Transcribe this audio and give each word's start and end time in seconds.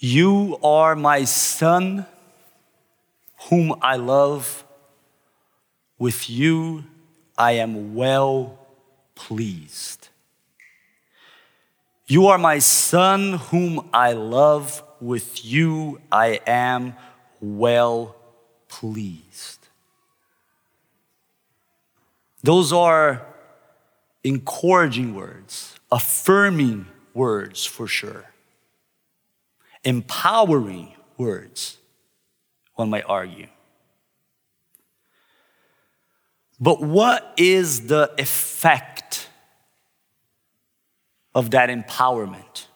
You 0.00 0.58
are 0.62 0.94
my 0.94 1.24
son, 1.24 2.06
whom 3.48 3.74
I 3.82 3.96
love. 3.96 4.64
With 5.98 6.30
you 6.30 6.84
I 7.36 7.52
am 7.52 7.96
well 7.96 8.58
pleased. 9.16 10.08
You 12.06 12.28
are 12.28 12.38
my 12.38 12.60
son, 12.60 13.34
whom 13.50 13.88
I 13.92 14.12
love. 14.12 14.84
With 15.00 15.44
you 15.44 16.00
I 16.12 16.40
am 16.46 16.94
well 17.40 18.14
pleased. 18.68 19.66
Those 22.44 22.72
are 22.72 23.26
encouraging 24.22 25.16
words, 25.16 25.74
affirming 25.90 26.86
words 27.14 27.64
for 27.64 27.88
sure 27.88 28.27
empowering 29.88 30.92
words, 31.16 31.78
one 32.74 32.90
might 32.90 33.04
argue. 33.08 33.46
But 36.60 36.82
what 36.82 37.32
is 37.38 37.86
the 37.86 38.12
effect 38.18 39.30
of 41.34 41.52
that 41.52 41.70
empowerment? 41.70 42.66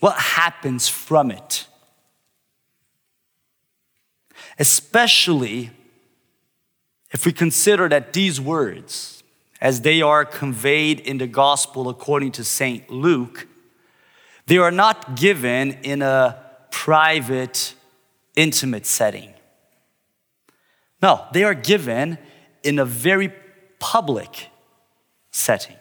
What 0.00 0.16
happens 0.16 0.88
from 0.88 1.30
it? 1.30 1.68
Especially 4.58 5.70
if 7.12 7.24
we 7.24 7.30
consider 7.30 7.88
that 7.88 8.12
these 8.14 8.40
words, 8.40 9.22
as 9.60 9.82
they 9.82 10.02
are 10.02 10.24
conveyed 10.24 10.98
in 10.98 11.18
the 11.18 11.28
gospel 11.28 11.88
according 11.88 12.32
to 12.32 12.42
St. 12.42 12.90
Luke, 12.90 13.46
they 14.50 14.58
are 14.58 14.72
not 14.72 15.14
given 15.14 15.78
in 15.84 16.02
a 16.02 16.36
private, 16.72 17.72
intimate 18.34 18.84
setting. 18.84 19.32
No, 21.00 21.24
they 21.32 21.44
are 21.44 21.54
given 21.54 22.18
in 22.64 22.80
a 22.80 22.84
very 22.84 23.32
public 23.78 24.48
setting. 25.30 25.76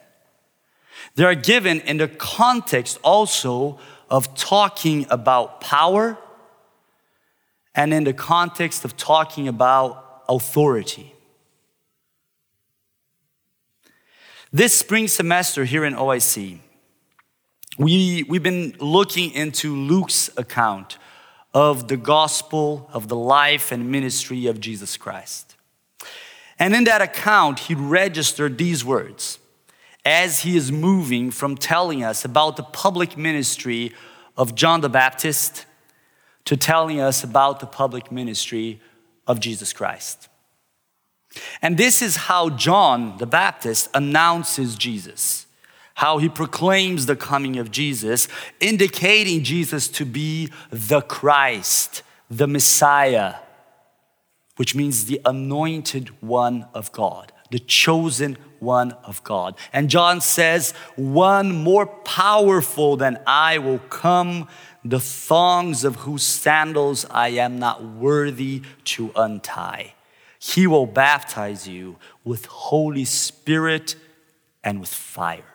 They 1.16 1.24
are 1.24 1.34
given 1.34 1.82
in 1.82 1.98
the 1.98 2.08
context 2.08 3.00
also 3.02 3.80
of 4.08 4.36
talking 4.36 5.08
about 5.10 5.62
power 5.62 6.16
and 7.74 7.92
in 7.92 8.04
the 8.04 8.14
context 8.14 8.86
of 8.86 8.96
talking 8.96 9.48
about 9.48 10.22
authority. 10.30 11.16
This 14.54 14.78
spring 14.78 15.08
semester 15.08 15.66
here 15.66 15.84
in 15.84 15.96
OIC, 15.96 16.60
we, 17.80 18.24
we've 18.24 18.44
been 18.44 18.76
looking 18.80 19.32
into 19.32 19.74
Luke's 19.74 20.30
account 20.36 20.98
of 21.54 21.88
the 21.88 21.96
gospel, 21.96 22.90
of 22.92 23.08
the 23.08 23.16
life 23.16 23.72
and 23.72 23.90
ministry 23.90 24.48
of 24.48 24.60
Jesus 24.60 24.98
Christ. 24.98 25.56
And 26.60 26.76
in 26.76 26.84
that 26.84 27.02
account, 27.02 27.60
he 27.60 27.76
registered 27.76 28.58
these 28.58 28.84
words 28.84 29.40
as 30.04 30.42
he 30.42 30.58
is 30.58 30.74
moving 30.74 31.32
from 31.32 31.56
telling 31.56 32.04
us 32.04 32.26
about 32.26 32.58
the 32.58 32.64
public 32.64 33.18
ministry 33.18 33.94
of 34.36 34.56
John 34.56 34.82
the 34.82 34.90
Baptist 34.90 35.66
to 36.46 36.58
telling 36.58 37.00
us 37.00 37.24
about 37.24 37.62
the 37.62 37.66
public 37.66 38.12
ministry 38.12 38.82
of 39.26 39.40
Jesus 39.40 39.72
Christ. 39.72 40.28
And 41.62 41.78
this 41.78 42.02
is 42.02 42.18
how 42.18 42.50
John 42.50 43.18
the 43.20 43.26
Baptist 43.26 43.90
announces 43.94 44.76
Jesus 44.76 45.46
how 46.00 46.18
he 46.18 46.30
proclaims 46.30 47.08
the 47.08 47.16
coming 47.16 47.58
of 47.58 47.72
Jesus, 47.72 48.30
indicating 48.62 49.44
Jesus 49.44 49.90
to 49.90 50.06
be 50.06 50.50
the 50.72 51.02
Christ, 51.02 52.04
the 52.30 52.48
Messiah, 52.48 53.36
which 54.56 54.74
means 54.74 55.06
the 55.06 55.20
anointed 55.26 56.08
one 56.22 56.66
of 56.74 56.90
God, 56.94 57.34
the 57.52 57.60
chosen 57.60 58.38
one 58.60 58.94
of 59.04 59.22
God. 59.26 59.58
And 59.74 59.90
John 59.90 60.22
says, 60.22 60.72
One 60.96 61.52
more 61.52 61.88
powerful 61.88 62.96
than 62.96 63.20
I 63.28 63.58
will 63.58 63.80
come, 63.90 64.48
the 64.86 65.02
thongs 65.02 65.84
of 65.84 65.98
whose 65.98 66.24
sandals 66.24 67.06
I 67.12 67.30
am 67.30 67.60
not 67.60 67.84
worthy 67.84 68.62
to 68.86 69.12
untie. 69.18 69.96
He 70.40 70.66
will 70.66 70.86
baptize 70.86 71.68
you 71.68 71.98
with 72.24 72.46
Holy 72.46 73.04
Spirit 73.04 73.98
and 74.64 74.80
with 74.80 74.94
fire. 74.94 75.49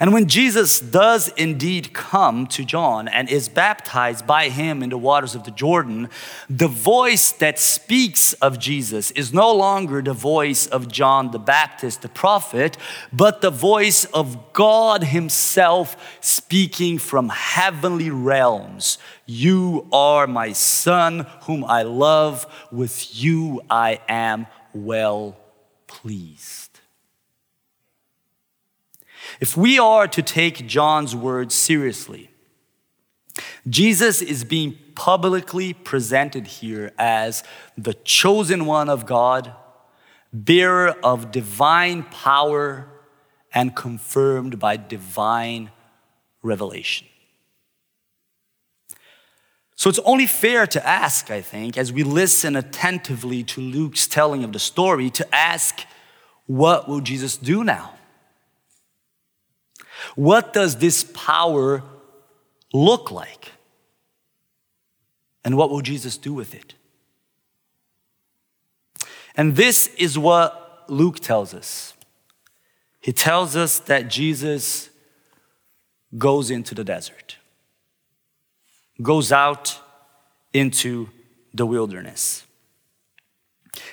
And 0.00 0.12
when 0.12 0.26
Jesus 0.26 0.80
does 0.80 1.28
indeed 1.36 1.92
come 1.92 2.46
to 2.48 2.64
John 2.64 3.06
and 3.06 3.28
is 3.28 3.48
baptized 3.48 4.26
by 4.26 4.48
him 4.48 4.82
in 4.82 4.90
the 4.90 4.98
waters 4.98 5.34
of 5.34 5.44
the 5.44 5.50
Jordan, 5.50 6.08
the 6.50 6.68
voice 6.68 7.30
that 7.32 7.58
speaks 7.58 8.32
of 8.34 8.58
Jesus 8.58 9.10
is 9.12 9.32
no 9.32 9.54
longer 9.54 10.02
the 10.02 10.12
voice 10.12 10.66
of 10.66 10.88
John 10.88 11.30
the 11.30 11.38
Baptist, 11.38 12.02
the 12.02 12.08
prophet, 12.08 12.76
but 13.12 13.40
the 13.40 13.50
voice 13.50 14.04
of 14.06 14.52
God 14.52 15.04
Himself 15.04 16.18
speaking 16.20 16.98
from 16.98 17.28
heavenly 17.28 18.10
realms. 18.10 18.98
You 19.26 19.86
are 19.92 20.26
my 20.26 20.52
son, 20.52 21.26
whom 21.42 21.64
I 21.64 21.82
love. 21.82 22.46
With 22.72 23.14
you 23.14 23.62
I 23.70 24.00
am 24.08 24.46
well 24.72 25.36
pleased. 25.86 26.63
If 29.40 29.56
we 29.56 29.78
are 29.78 30.06
to 30.08 30.22
take 30.22 30.66
John's 30.66 31.14
words 31.14 31.54
seriously, 31.54 32.30
Jesus 33.68 34.22
is 34.22 34.44
being 34.44 34.78
publicly 34.94 35.72
presented 35.72 36.46
here 36.46 36.92
as 36.98 37.42
the 37.76 37.94
chosen 37.94 38.66
one 38.66 38.88
of 38.88 39.06
God, 39.06 39.52
bearer 40.32 40.90
of 41.02 41.30
divine 41.30 42.04
power, 42.04 42.88
and 43.52 43.74
confirmed 43.74 44.58
by 44.58 44.76
divine 44.76 45.70
revelation. 46.42 47.06
So 49.76 49.90
it's 49.90 50.00
only 50.00 50.26
fair 50.26 50.66
to 50.68 50.86
ask, 50.86 51.30
I 51.30 51.40
think, 51.40 51.76
as 51.76 51.92
we 51.92 52.02
listen 52.04 52.54
attentively 52.56 53.42
to 53.44 53.60
Luke's 53.60 54.06
telling 54.06 54.44
of 54.44 54.52
the 54.52 54.58
story, 54.58 55.10
to 55.10 55.34
ask, 55.34 55.80
what 56.46 56.88
will 56.88 57.00
Jesus 57.00 57.36
do 57.36 57.64
now? 57.64 57.93
What 60.14 60.52
does 60.52 60.76
this 60.76 61.04
power 61.14 61.82
look 62.72 63.10
like? 63.10 63.52
And 65.44 65.56
what 65.56 65.70
will 65.70 65.82
Jesus 65.82 66.16
do 66.16 66.32
with 66.32 66.54
it? 66.54 66.74
And 69.36 69.56
this 69.56 69.88
is 69.96 70.18
what 70.18 70.84
Luke 70.88 71.20
tells 71.20 71.54
us. 71.54 71.94
He 73.00 73.12
tells 73.12 73.56
us 73.56 73.80
that 73.80 74.08
Jesus 74.08 74.88
goes 76.16 76.50
into 76.50 76.74
the 76.74 76.84
desert, 76.84 77.36
goes 79.02 79.32
out 79.32 79.78
into 80.52 81.08
the 81.52 81.66
wilderness. 81.66 82.44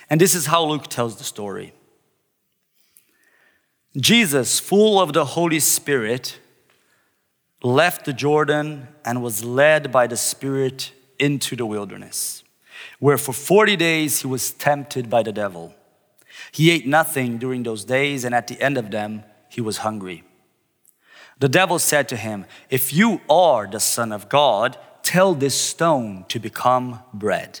And 0.08 0.20
this 0.20 0.34
is 0.34 0.46
how 0.46 0.64
Luke 0.64 0.86
tells 0.86 1.16
the 1.16 1.24
story. 1.24 1.72
Jesus, 3.96 4.58
full 4.58 5.00
of 5.00 5.12
the 5.12 5.24
Holy 5.24 5.60
Spirit, 5.60 6.38
left 7.62 8.06
the 8.06 8.12
Jordan 8.12 8.88
and 9.04 9.22
was 9.22 9.44
led 9.44 9.92
by 9.92 10.06
the 10.06 10.16
Spirit 10.16 10.92
into 11.18 11.56
the 11.56 11.66
wilderness, 11.66 12.42
where 12.98 13.18
for 13.18 13.34
40 13.34 13.76
days 13.76 14.22
he 14.22 14.26
was 14.26 14.52
tempted 14.52 15.10
by 15.10 15.22
the 15.22 15.32
devil. 15.32 15.74
He 16.52 16.70
ate 16.70 16.86
nothing 16.86 17.36
during 17.36 17.62
those 17.62 17.84
days, 17.84 18.24
and 18.24 18.34
at 18.34 18.48
the 18.48 18.60
end 18.60 18.78
of 18.78 18.90
them, 18.90 19.24
he 19.48 19.60
was 19.60 19.78
hungry. 19.78 20.24
The 21.38 21.48
devil 21.48 21.78
said 21.78 22.08
to 22.08 22.16
him, 22.16 22.46
If 22.70 22.92
you 22.92 23.20
are 23.28 23.66
the 23.66 23.80
Son 23.80 24.10
of 24.10 24.28
God, 24.28 24.78
tell 25.02 25.34
this 25.34 25.54
stone 25.54 26.24
to 26.28 26.38
become 26.38 27.00
bread. 27.12 27.60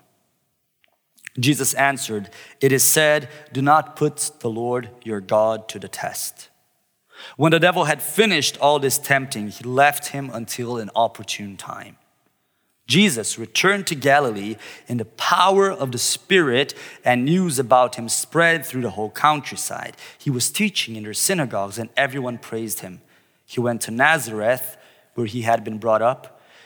Jesus 1.39 1.73
answered, 1.75 2.29
It 2.59 2.71
is 2.71 2.83
said, 2.83 3.29
Do 3.53 3.61
not 3.61 3.95
put 3.95 4.31
the 4.39 4.49
Lord 4.49 4.89
your 5.03 5.21
God 5.21 5.69
to 5.69 5.79
the 5.79 5.87
test. 5.87 6.49
When 7.37 7.51
the 7.51 7.59
devil 7.59 7.85
had 7.85 8.01
finished 8.01 8.57
all 8.59 8.79
this 8.79 8.97
tempting, 8.97 9.49
he 9.49 9.63
left 9.63 10.07
him 10.07 10.29
until 10.33 10.77
an 10.77 10.89
opportune 10.95 11.55
time. 11.55 11.97
Jesus 12.87 13.39
returned 13.39 13.87
to 13.87 13.95
Galilee 13.95 14.57
in 14.87 14.97
the 14.97 15.05
power 15.05 15.71
of 15.71 15.93
the 15.93 15.97
Spirit, 15.97 16.73
and 17.05 17.23
news 17.23 17.57
about 17.57 17.95
him 17.95 18.09
spread 18.09 18.65
through 18.65 18.81
the 18.81 18.89
whole 18.89 19.09
countryside. 19.09 19.95
He 20.17 20.29
was 20.29 20.51
teaching 20.51 20.97
in 20.97 21.03
their 21.03 21.13
synagogues, 21.13 21.77
and 21.77 21.89
everyone 21.95 22.37
praised 22.37 22.81
him. 22.81 23.01
He 23.45 23.61
went 23.61 23.81
to 23.81 23.91
Nazareth, 23.91 24.75
where 25.13 25.27
he 25.27 25.43
had 25.43 25.63
been 25.63 25.77
brought 25.77 26.01
up 26.01 26.30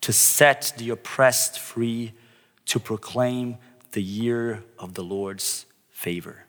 to 0.00 0.12
set 0.12 0.72
the 0.76 0.90
oppressed 0.90 1.58
free, 1.58 2.12
to 2.66 2.78
proclaim 2.78 3.58
the 3.92 4.02
year 4.02 4.62
of 4.78 4.94
the 4.94 5.02
Lord's 5.02 5.66
favor. 5.90 6.46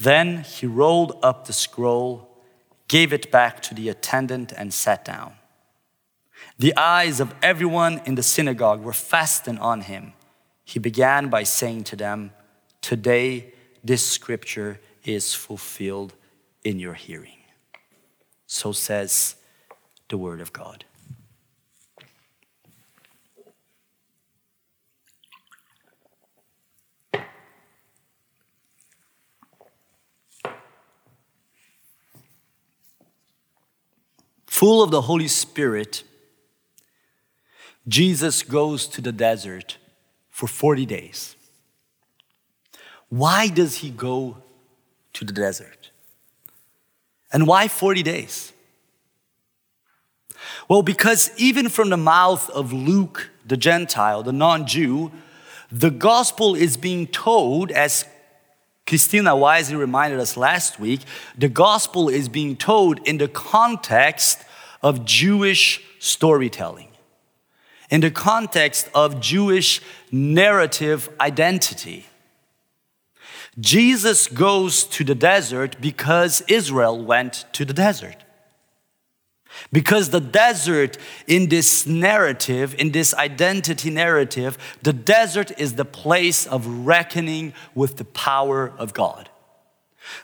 Then 0.00 0.38
he 0.38 0.66
rolled 0.66 1.18
up 1.22 1.46
the 1.46 1.52
scroll, 1.52 2.36
gave 2.88 3.12
it 3.12 3.30
back 3.30 3.60
to 3.62 3.74
the 3.74 3.88
attendant, 3.88 4.52
and 4.52 4.72
sat 4.72 5.04
down. 5.04 5.34
The 6.58 6.76
eyes 6.76 7.20
of 7.20 7.34
everyone 7.42 8.00
in 8.04 8.14
the 8.14 8.22
synagogue 8.22 8.82
were 8.82 8.92
fastened 8.92 9.58
on 9.58 9.82
him. 9.82 10.12
He 10.64 10.78
began 10.78 11.28
by 11.28 11.42
saying 11.42 11.84
to 11.84 11.96
them, 11.96 12.32
Today 12.80 13.52
this 13.84 14.08
scripture 14.08 14.80
is 15.04 15.34
fulfilled 15.34 16.14
in 16.64 16.78
your 16.78 16.94
hearing. 16.94 17.38
So 18.46 18.72
says 18.72 19.36
the 20.08 20.18
word 20.18 20.40
of 20.40 20.52
God. 20.52 20.84
Full 34.52 34.82
of 34.82 34.90
the 34.90 35.00
Holy 35.00 35.28
Spirit, 35.28 36.02
Jesus 37.88 38.42
goes 38.42 38.86
to 38.86 39.00
the 39.00 39.10
desert 39.10 39.78
for 40.28 40.46
40 40.46 40.84
days. 40.84 41.36
Why 43.08 43.48
does 43.48 43.76
he 43.76 43.88
go 43.88 44.36
to 45.14 45.24
the 45.24 45.32
desert? 45.32 45.90
And 47.32 47.46
why 47.46 47.66
40 47.66 48.02
days? 48.02 48.52
Well, 50.68 50.82
because 50.82 51.30
even 51.38 51.70
from 51.70 51.88
the 51.88 51.96
mouth 51.96 52.50
of 52.50 52.74
Luke, 52.74 53.30
the 53.46 53.56
Gentile, 53.56 54.22
the 54.22 54.32
non 54.32 54.66
Jew, 54.66 55.12
the 55.70 55.90
gospel 55.90 56.54
is 56.54 56.76
being 56.76 57.06
told, 57.06 57.70
as 57.70 58.04
Christina 58.86 59.36
wisely 59.36 59.76
reminded 59.76 60.18
us 60.20 60.36
last 60.36 60.80
week, 60.80 61.00
the 61.36 61.48
gospel 61.48 62.08
is 62.08 62.28
being 62.28 62.56
told 62.56 62.98
in 63.06 63.18
the 63.18 63.28
context 63.28 64.44
of 64.82 65.04
Jewish 65.04 65.82
storytelling, 65.98 66.88
in 67.90 68.00
the 68.00 68.10
context 68.10 68.88
of 68.94 69.20
Jewish 69.20 69.80
narrative 70.10 71.08
identity. 71.20 72.06
Jesus 73.60 74.28
goes 74.28 74.84
to 74.84 75.04
the 75.04 75.14
desert 75.14 75.76
because 75.80 76.42
Israel 76.48 77.02
went 77.04 77.44
to 77.52 77.64
the 77.64 77.74
desert. 77.74 78.21
Because 79.72 80.10
the 80.10 80.20
desert, 80.20 80.98
in 81.26 81.48
this 81.48 81.86
narrative, 81.86 82.74
in 82.78 82.92
this 82.92 83.14
identity 83.14 83.90
narrative, 83.90 84.58
the 84.82 84.92
desert 84.92 85.52
is 85.58 85.74
the 85.74 85.84
place 85.84 86.46
of 86.46 86.66
reckoning 86.66 87.54
with 87.74 87.96
the 87.96 88.04
power 88.04 88.72
of 88.78 88.92
God. 88.92 89.28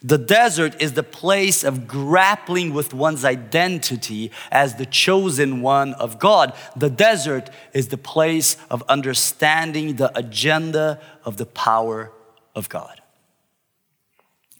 The 0.02 0.18
desert 0.18 0.80
is 0.82 0.94
the 0.94 1.02
place 1.02 1.64
of 1.64 1.86
grappling 1.86 2.74
with 2.74 2.92
one's 2.92 3.24
identity 3.24 4.30
as 4.50 4.74
the 4.74 4.86
chosen 4.86 5.62
one 5.62 5.94
of 5.94 6.18
God. 6.18 6.52
The 6.76 6.90
desert 6.90 7.50
is 7.72 7.88
the 7.88 7.96
place 7.96 8.56
of 8.70 8.82
understanding 8.88 9.96
the 9.96 10.16
agenda 10.18 11.00
of 11.24 11.36
the 11.36 11.46
power 11.46 12.12
of 12.54 12.68
God. 12.68 13.00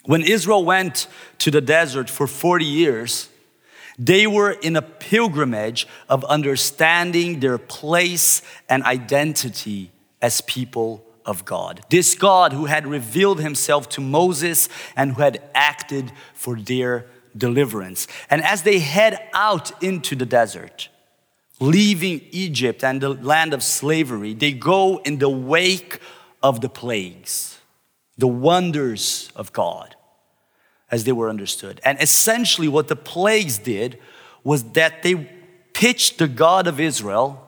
When 0.05 0.23
Israel 0.23 0.65
went 0.65 1.07
to 1.39 1.51
the 1.51 1.61
desert 1.61 2.09
for 2.09 2.27
40 2.27 2.65
years, 2.65 3.29
they 3.99 4.27
were 4.27 4.53
in 4.53 4.77
a 4.77 4.83
pilgrimage 4.83 5.89
of 6.09 6.25
understanding 6.25 7.41
their 7.41 7.59
place 7.59 8.43
and 8.69 8.85
identity 8.85 9.91
as 10.23 10.41
people 10.43 11.05
of 11.27 11.45
God. 11.45 11.83
This 11.91 12.15
God 12.15 12.53
who 12.53 12.67
had 12.67 12.87
revealed 12.87 13.41
himself 13.41 13.89
to 13.91 14.01
Moses 14.01 14.69
and 14.97 15.15
who 15.15 15.23
had 15.23 15.43
acted 15.55 16.13
for 16.33 16.57
their 16.57 17.07
deliverance. 17.37 18.07
And 18.31 18.43
as 18.43 18.63
they 18.63 18.79
head 18.79 19.29
out 19.35 19.83
into 19.83 20.15
the 20.15 20.27
desert, 20.27 20.89
leaving 21.61 22.23
Egypt 22.31 22.85
and 22.85 23.01
the 23.01 23.11
land 23.11 23.53
of 23.53 23.63
slavery, 23.65 24.33
they 24.33 24.53
go 24.53 24.99
in 24.99 25.19
the 25.19 25.29
wake 25.29 25.99
of 26.41 26.61
the 26.61 26.69
plagues, 26.69 27.59
the 28.17 28.29
wonders 28.29 29.31
of 29.35 29.53
God 29.53 29.97
as 30.91 31.05
they 31.05 31.13
were 31.13 31.29
understood. 31.29 31.81
And 31.85 32.01
essentially, 32.01 32.69
what 32.69 32.89
the 32.89 32.97
plagues 32.97 33.59
did 33.59 33.99
was 34.45 34.63
that 34.73 35.03
they 35.03 35.29
pitched 35.75 36.19
the 36.19 36.29
God 36.29 36.67
of 36.67 36.81
Israel 36.81 37.45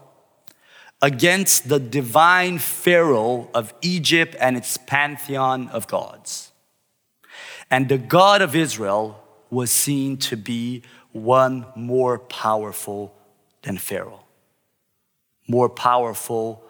against 1.03 1.69
the 1.69 1.81
divine 1.81 2.59
Pharaoh 2.59 3.49
of 3.55 3.73
Egypt 3.81 4.37
and 4.39 4.57
its 4.57 4.77
pantheon 4.77 5.69
of 5.69 5.87
gods. 5.87 6.53
And 7.71 7.89
the 7.89 7.99
God 7.99 8.43
of 8.43 8.55
Israel 8.55 9.23
was 9.49 9.71
seen 9.71 10.17
to 10.19 10.37
be 10.37 10.83
one 11.13 11.67
more 11.75 12.19
powerful 12.19 13.15
than 13.63 13.79
Pharaoh, 13.79 14.25
more 15.49 15.69
powerful 15.69 16.63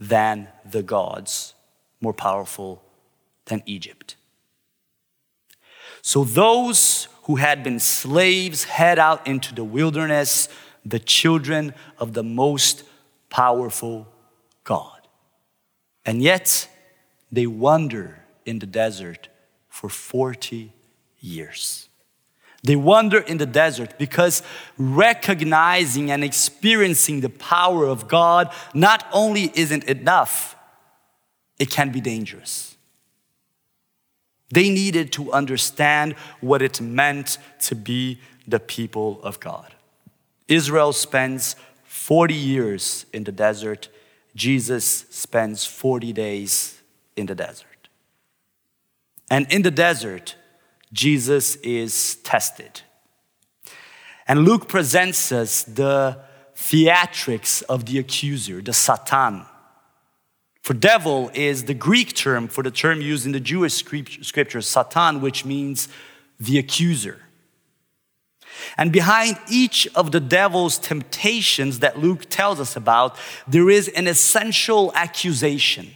than 0.00 0.48
the 0.64 0.82
gods, 0.82 1.54
more 2.00 2.12
powerful 2.12 2.82
than 3.46 3.62
Egypt. 3.66 4.16
So 6.06 6.22
those 6.22 7.08
who 7.22 7.36
had 7.36 7.64
been 7.64 7.80
slaves 7.80 8.64
head 8.64 8.98
out 8.98 9.26
into 9.26 9.54
the 9.54 9.64
wilderness, 9.64 10.50
the 10.84 10.98
children 10.98 11.72
of 11.98 12.12
the 12.12 12.22
most 12.22 12.84
powerful 13.30 14.06
God. 14.64 15.00
And 16.04 16.20
yet, 16.20 16.68
they 17.32 17.46
wander 17.46 18.18
in 18.44 18.58
the 18.58 18.66
desert 18.66 19.28
for 19.70 19.88
40 19.88 20.74
years. 21.20 21.88
They 22.62 22.76
wander 22.76 23.20
in 23.20 23.38
the 23.38 23.46
desert 23.46 23.98
because 23.98 24.42
recognizing 24.76 26.10
and 26.10 26.22
experiencing 26.22 27.22
the 27.22 27.30
power 27.30 27.86
of 27.86 28.08
God 28.08 28.52
not 28.74 29.06
only 29.10 29.50
isn't 29.54 29.84
enough, 29.84 30.54
it 31.58 31.70
can 31.70 31.90
be 31.92 32.02
dangerous. 32.02 32.73
They 34.54 34.70
needed 34.70 35.10
to 35.12 35.32
understand 35.32 36.14
what 36.40 36.62
it 36.62 36.80
meant 36.80 37.38
to 37.62 37.74
be 37.74 38.20
the 38.46 38.60
people 38.60 39.20
of 39.22 39.40
God. 39.40 39.74
Israel 40.46 40.92
spends 40.92 41.56
40 41.84 42.34
years 42.34 43.06
in 43.12 43.24
the 43.24 43.32
desert, 43.32 43.88
Jesus 44.36 45.06
spends 45.10 45.64
40 45.64 46.12
days 46.12 46.80
in 47.16 47.26
the 47.26 47.34
desert. 47.34 47.88
And 49.28 49.50
in 49.52 49.62
the 49.62 49.70
desert, 49.70 50.36
Jesus 50.92 51.56
is 51.56 52.16
tested. 52.16 52.82
And 54.28 54.44
Luke 54.44 54.68
presents 54.68 55.32
us 55.32 55.64
the 55.64 56.20
theatrics 56.56 57.62
of 57.64 57.86
the 57.86 57.98
accuser, 57.98 58.62
the 58.62 58.72
Satan. 58.72 59.46
For 60.64 60.72
devil 60.72 61.30
is 61.34 61.64
the 61.64 61.74
Greek 61.74 62.14
term 62.14 62.48
for 62.48 62.62
the 62.62 62.70
term 62.70 63.02
used 63.02 63.26
in 63.26 63.32
the 63.32 63.38
Jewish 63.38 63.74
scriptures, 63.74 64.66
Satan, 64.66 65.20
which 65.20 65.44
means 65.44 65.88
the 66.40 66.58
accuser. 66.58 67.20
And 68.78 68.90
behind 68.90 69.36
each 69.50 69.86
of 69.94 70.10
the 70.10 70.20
devil's 70.20 70.78
temptations 70.78 71.80
that 71.80 71.98
Luke 71.98 72.30
tells 72.30 72.60
us 72.60 72.76
about, 72.76 73.18
there 73.46 73.68
is 73.68 73.88
an 73.88 74.06
essential 74.06 74.90
accusation. 74.94 75.90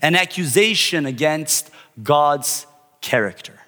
An 0.00 0.16
accusation 0.16 1.04
against 1.04 1.70
God's 2.02 2.66
character. 3.02 3.60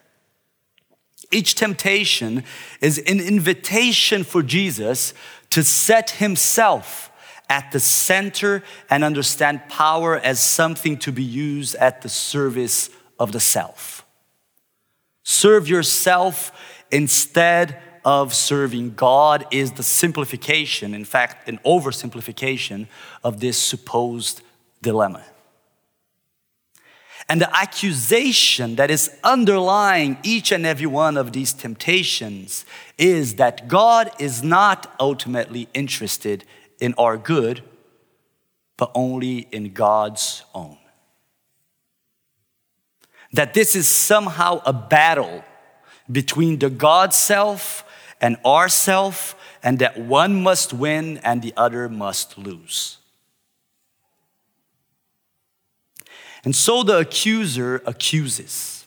Each 1.31 1.55
temptation 1.55 2.45
is 2.81 2.97
an 2.97 3.21
invitation 3.21 4.25
for 4.25 4.43
Jesus 4.43 5.13
to 5.51 5.63
set 5.63 6.13
himself 6.13 7.11
at 7.49 7.71
the 7.73 7.81
center 7.81 8.63
and 8.91 9.05
understand 9.05 9.69
power 9.69 10.19
as 10.19 10.41
something 10.41 10.97
to 10.99 11.13
be 11.13 11.23
used 11.23 11.75
at 11.77 12.03
the 12.03 12.09
service 12.09 12.91
of 13.19 13.33
the 13.33 13.41
self. 13.41 14.05
Serve 15.23 15.69
yourself 15.69 16.53
instead 16.91 17.81
of 18.05 18.35
serving 18.35 18.95
God 18.95 19.47
is 19.51 19.73
the 19.73 19.83
simplification, 19.83 20.95
in 20.95 21.05
fact, 21.05 21.49
an 21.49 21.59
oversimplification 21.65 22.87
of 23.23 23.41
this 23.41 23.57
supposed 23.57 24.43
dilemma. 24.83 25.25
And 27.29 27.41
the 27.41 27.57
accusation 27.57 28.77
that 28.77 28.91
is 28.91 29.11
underlying 29.25 30.19
each 30.23 30.53
and 30.53 30.67
every 30.67 30.87
one 30.87 31.17
of 31.17 31.33
these 31.33 31.55
temptations 31.55 32.67
is 32.99 33.37
that 33.37 33.67
God 33.67 34.11
is 34.19 34.43
not 34.43 34.95
ultimately 35.01 35.69
interested 35.73 36.45
in 36.85 36.93
our 36.99 37.17
good, 37.17 37.63
but 38.77 38.91
only 38.95 39.49
in 39.51 39.73
God's 39.73 40.45
own. 40.55 40.77
That 43.33 43.55
this 43.55 43.75
is 43.75 43.89
somehow 43.89 44.61
a 44.67 44.73
battle 44.75 45.43
between 46.13 46.59
the 46.59 46.69
God 46.69 47.15
self 47.15 47.85
and 48.21 48.37
our 48.45 48.69
self, 48.69 49.35
and 49.63 49.79
that 49.79 49.99
one 49.99 50.43
must 50.43 50.75
win 50.75 51.19
and 51.25 51.41
the 51.41 51.55
other 51.57 51.89
must 51.89 52.37
lose. 52.37 52.99
And 56.45 56.55
so 56.55 56.83
the 56.83 56.99
accuser 56.99 57.83
accuses 57.87 58.87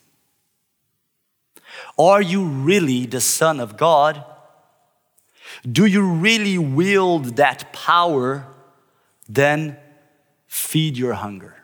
Are 1.97 2.21
you 2.21 2.45
really 2.45 3.07
the 3.07 3.21
Son 3.21 3.59
of 3.59 3.75
God? 3.75 4.23
Do 5.63 5.85
you 5.85 6.01
really 6.01 6.57
wield 6.57 7.37
that 7.37 7.73
power? 7.73 8.45
Then 9.27 9.77
feed 10.47 10.97
your 10.97 11.13
hunger. 11.13 11.55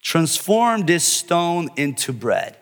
Transform 0.00 0.86
this 0.86 1.04
stone 1.04 1.68
into 1.76 2.12
bread. 2.12 2.56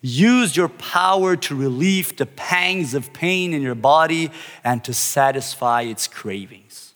Use 0.00 0.56
your 0.56 0.68
power 0.68 1.36
to 1.36 1.54
relieve 1.54 2.16
the 2.16 2.26
pangs 2.26 2.94
of 2.94 3.12
pain 3.12 3.54
in 3.54 3.62
your 3.62 3.76
body 3.76 4.30
and 4.64 4.82
to 4.84 4.92
satisfy 4.92 5.82
its 5.82 6.08
cravings. 6.08 6.94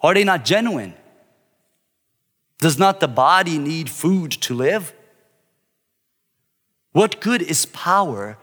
Are 0.00 0.14
they 0.14 0.22
not 0.22 0.44
genuine? 0.44 0.94
Does 2.58 2.78
not 2.78 3.00
the 3.00 3.08
body 3.08 3.58
need 3.58 3.90
food 3.90 4.30
to 4.32 4.54
live? 4.54 4.92
What 6.92 7.20
good 7.20 7.42
is 7.42 7.66
power 7.66 8.38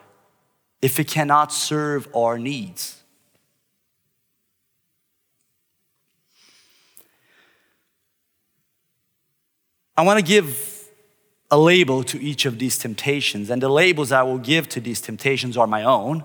if 0.81 0.99
it 0.99 1.07
cannot 1.07 1.51
serve 1.51 2.07
our 2.15 2.37
needs? 2.37 3.01
I 9.97 10.01
want 10.01 10.19
to 10.19 10.25
give 10.25 10.89
a 11.49 11.57
label 11.57 12.03
to 12.03 12.21
each 12.21 12.45
of 12.45 12.59
these 12.59 12.77
temptations, 12.77 13.49
and 13.49 13.61
the 13.61 13.69
labels 13.69 14.11
I 14.11 14.23
will 14.23 14.39
give 14.39 14.67
to 14.69 14.81
these 14.81 14.99
temptations 14.99 15.55
are 15.55 15.67
my 15.67 15.83
own. 15.83 16.23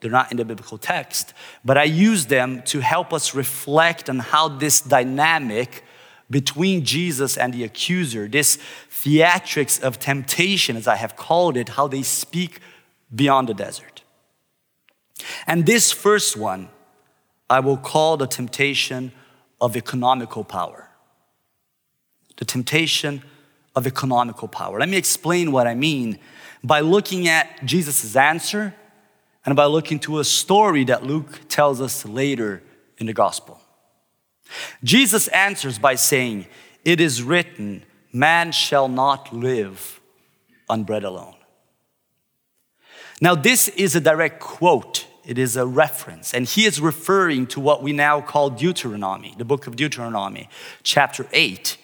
They're 0.00 0.10
not 0.10 0.32
in 0.32 0.38
the 0.38 0.44
biblical 0.44 0.78
text, 0.78 1.32
but 1.64 1.78
I 1.78 1.84
use 1.84 2.26
them 2.26 2.62
to 2.62 2.80
help 2.80 3.12
us 3.12 3.34
reflect 3.34 4.10
on 4.10 4.18
how 4.18 4.48
this 4.48 4.80
dynamic 4.80 5.84
between 6.28 6.84
Jesus 6.84 7.36
and 7.36 7.52
the 7.52 7.62
accuser, 7.62 8.26
this 8.26 8.58
theatrics 8.90 9.80
of 9.80 10.00
temptation, 10.00 10.76
as 10.76 10.88
I 10.88 10.96
have 10.96 11.14
called 11.14 11.56
it, 11.56 11.68
how 11.70 11.86
they 11.86 12.02
speak 12.02 12.58
beyond 13.14 13.48
the 13.48 13.54
desert. 13.54 13.91
And 15.46 15.66
this 15.66 15.92
first 15.92 16.36
one, 16.36 16.68
I 17.48 17.60
will 17.60 17.76
call 17.76 18.16
the 18.16 18.26
temptation 18.26 19.12
of 19.60 19.76
economical 19.76 20.44
power. 20.44 20.88
The 22.36 22.44
temptation 22.44 23.22
of 23.76 23.86
economical 23.86 24.48
power. 24.48 24.78
Let 24.78 24.88
me 24.88 24.96
explain 24.96 25.52
what 25.52 25.66
I 25.66 25.74
mean 25.74 26.18
by 26.64 26.80
looking 26.80 27.28
at 27.28 27.64
Jesus' 27.64 28.16
answer 28.16 28.74
and 29.44 29.56
by 29.56 29.66
looking 29.66 29.98
to 30.00 30.18
a 30.18 30.24
story 30.24 30.84
that 30.84 31.04
Luke 31.04 31.48
tells 31.48 31.80
us 31.80 32.04
later 32.06 32.62
in 32.98 33.06
the 33.06 33.12
gospel. 33.12 33.60
Jesus 34.84 35.28
answers 35.28 35.78
by 35.78 35.94
saying, 35.94 36.46
It 36.84 37.00
is 37.00 37.22
written, 37.22 37.84
man 38.12 38.52
shall 38.52 38.88
not 38.88 39.32
live 39.32 40.00
on 40.68 40.84
bread 40.84 41.04
alone. 41.04 41.34
Now, 43.20 43.34
this 43.34 43.68
is 43.68 43.94
a 43.94 44.00
direct 44.00 44.40
quote, 44.40 45.06
it 45.24 45.38
is 45.38 45.56
a 45.56 45.66
reference, 45.66 46.34
and 46.34 46.46
he 46.46 46.64
is 46.64 46.80
referring 46.80 47.46
to 47.48 47.60
what 47.60 47.82
we 47.82 47.92
now 47.92 48.20
call 48.20 48.50
Deuteronomy, 48.50 49.34
the 49.38 49.44
book 49.44 49.66
of 49.66 49.76
Deuteronomy, 49.76 50.48
chapter 50.82 51.26
8. 51.32 51.76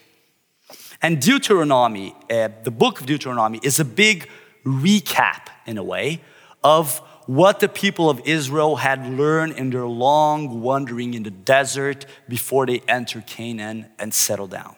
And 1.00 1.20
Deuteronomy, 1.20 2.14
uh, 2.30 2.48
the 2.64 2.70
book 2.70 3.00
of 3.00 3.06
Deuteronomy, 3.06 3.60
is 3.62 3.78
a 3.78 3.84
big 3.84 4.28
recap, 4.64 5.48
in 5.66 5.78
a 5.78 5.82
way, 5.82 6.20
of 6.64 6.98
what 7.26 7.60
the 7.60 7.68
people 7.68 8.10
of 8.10 8.20
Israel 8.24 8.76
had 8.76 9.06
learned 9.06 9.52
in 9.52 9.70
their 9.70 9.86
long 9.86 10.62
wandering 10.62 11.14
in 11.14 11.22
the 11.22 11.30
desert 11.30 12.06
before 12.28 12.66
they 12.66 12.80
enter 12.88 13.20
Canaan 13.20 13.86
and 13.98 14.12
settle 14.12 14.46
down. 14.46 14.74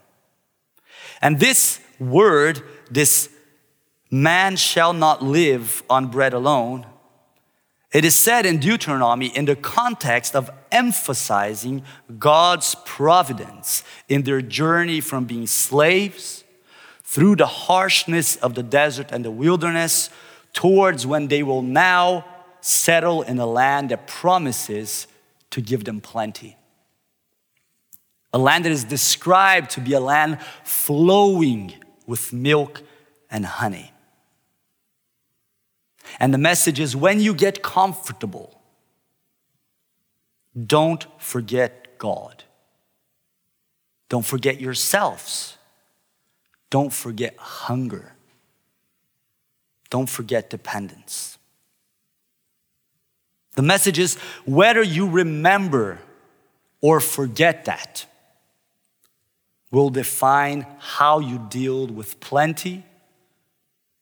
And 1.22 1.38
this 1.38 1.80
word, 1.98 2.62
this 2.90 3.30
man 4.10 4.56
shall 4.56 4.92
not 4.92 5.22
live 5.22 5.82
on 5.88 6.08
bread 6.08 6.34
alone, 6.34 6.86
it 7.92 8.04
is 8.04 8.14
said 8.14 8.46
in 8.46 8.58
Deuteronomy 8.58 9.26
in 9.26 9.46
the 9.46 9.56
context 9.56 10.36
of 10.36 10.50
emphasizing 10.70 11.82
God's 12.18 12.76
providence 12.84 13.82
in 14.08 14.22
their 14.22 14.40
journey 14.40 15.00
from 15.00 15.24
being 15.24 15.46
slaves 15.46 16.44
through 17.02 17.34
the 17.36 17.46
harshness 17.46 18.36
of 18.36 18.54
the 18.54 18.62
desert 18.62 19.10
and 19.10 19.24
the 19.24 19.30
wilderness 19.30 20.10
towards 20.52 21.06
when 21.06 21.26
they 21.26 21.42
will 21.42 21.62
now 21.62 22.24
settle 22.60 23.22
in 23.22 23.38
a 23.38 23.46
land 23.46 23.90
that 23.90 24.06
promises 24.06 25.08
to 25.50 25.60
give 25.60 25.84
them 25.84 26.00
plenty. 26.00 26.56
A 28.32 28.38
land 28.38 28.64
that 28.64 28.72
is 28.72 28.84
described 28.84 29.70
to 29.70 29.80
be 29.80 29.94
a 29.94 30.00
land 30.00 30.38
flowing 30.62 31.74
with 32.06 32.32
milk 32.32 32.82
and 33.28 33.44
honey. 33.44 33.92
And 36.18 36.34
the 36.34 36.38
message 36.38 36.80
is 36.80 36.96
when 36.96 37.20
you 37.20 37.34
get 37.34 37.62
comfortable, 37.62 38.60
don't 40.66 41.06
forget 41.18 41.98
God. 41.98 42.44
Don't 44.08 44.26
forget 44.26 44.60
yourselves. 44.60 45.56
Don't 46.70 46.92
forget 46.92 47.36
hunger. 47.36 48.12
Don't 49.88 50.08
forget 50.08 50.50
dependence. 50.50 51.38
The 53.56 53.62
message 53.62 53.98
is 53.98 54.16
whether 54.44 54.82
you 54.82 55.08
remember 55.08 55.98
or 56.80 57.00
forget 57.00 57.66
that 57.66 58.06
will 59.70 59.90
define 59.90 60.66
how 60.78 61.18
you 61.20 61.46
deal 61.50 61.86
with 61.86 62.18
plenty 62.20 62.84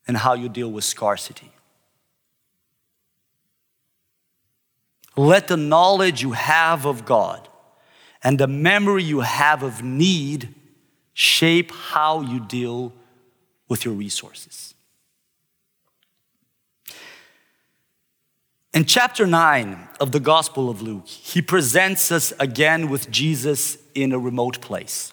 and 0.07 0.17
how 0.17 0.35
you 0.35 0.49
deal 0.49 0.71
with 0.71 0.85
scarcity. 0.85 1.51
Let 5.19 5.49
the 5.49 5.57
knowledge 5.57 6.23
you 6.23 6.31
have 6.31 6.87
of 6.87 7.05
God 7.05 7.49
and 8.23 8.39
the 8.39 8.47
memory 8.47 9.03
you 9.03 9.21
have 9.21 9.65
of 9.65 9.83
need 9.83 10.55
shape 11.13 11.73
how 11.73 12.21
you 12.21 12.39
deal 12.39 12.93
with 13.69 13.85
your 13.85 13.95
resources. 13.95 14.75
In 18.73 18.85
chapter 18.85 19.27
9 19.27 19.89
of 19.99 20.13
the 20.13 20.21
Gospel 20.21 20.71
of 20.71 20.83
Luke, 20.83 21.09
he 21.09 21.43
presents 21.43 22.13
us 22.13 22.33
again 22.39 22.89
with 22.89 23.11
Jesus 23.11 23.77
in 23.97 24.13
a 24.13 24.21
remote 24.21 24.61
place, 24.61 25.13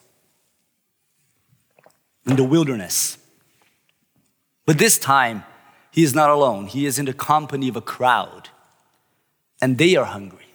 in 2.28 2.36
the 2.36 2.44
wilderness. 2.44 3.18
But 4.68 4.78
this 4.78 5.00
time, 5.00 5.46
he 5.90 6.04
is 6.04 6.14
not 6.14 6.30
alone. 6.30 6.68
He 6.68 6.86
is 6.86 7.00
in 7.00 7.06
the 7.06 7.14
company 7.14 7.70
of 7.70 7.76
a 7.76 7.82
crowd, 7.82 8.50
and 9.66 9.80
they 9.80 9.96
are 9.96 10.06
hungry. 10.06 10.46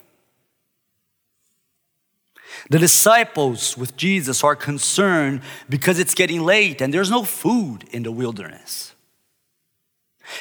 The 2.69 2.79
disciples 2.79 3.77
with 3.77 3.97
Jesus 3.97 4.41
are 4.41 4.55
concerned 4.55 5.41
because 5.67 5.99
it's 5.99 6.13
getting 6.13 6.43
late 6.43 6.79
and 6.79 6.93
there's 6.93 7.11
no 7.11 7.25
food 7.25 7.83
in 7.91 8.03
the 8.03 8.11
wilderness. 8.13 8.95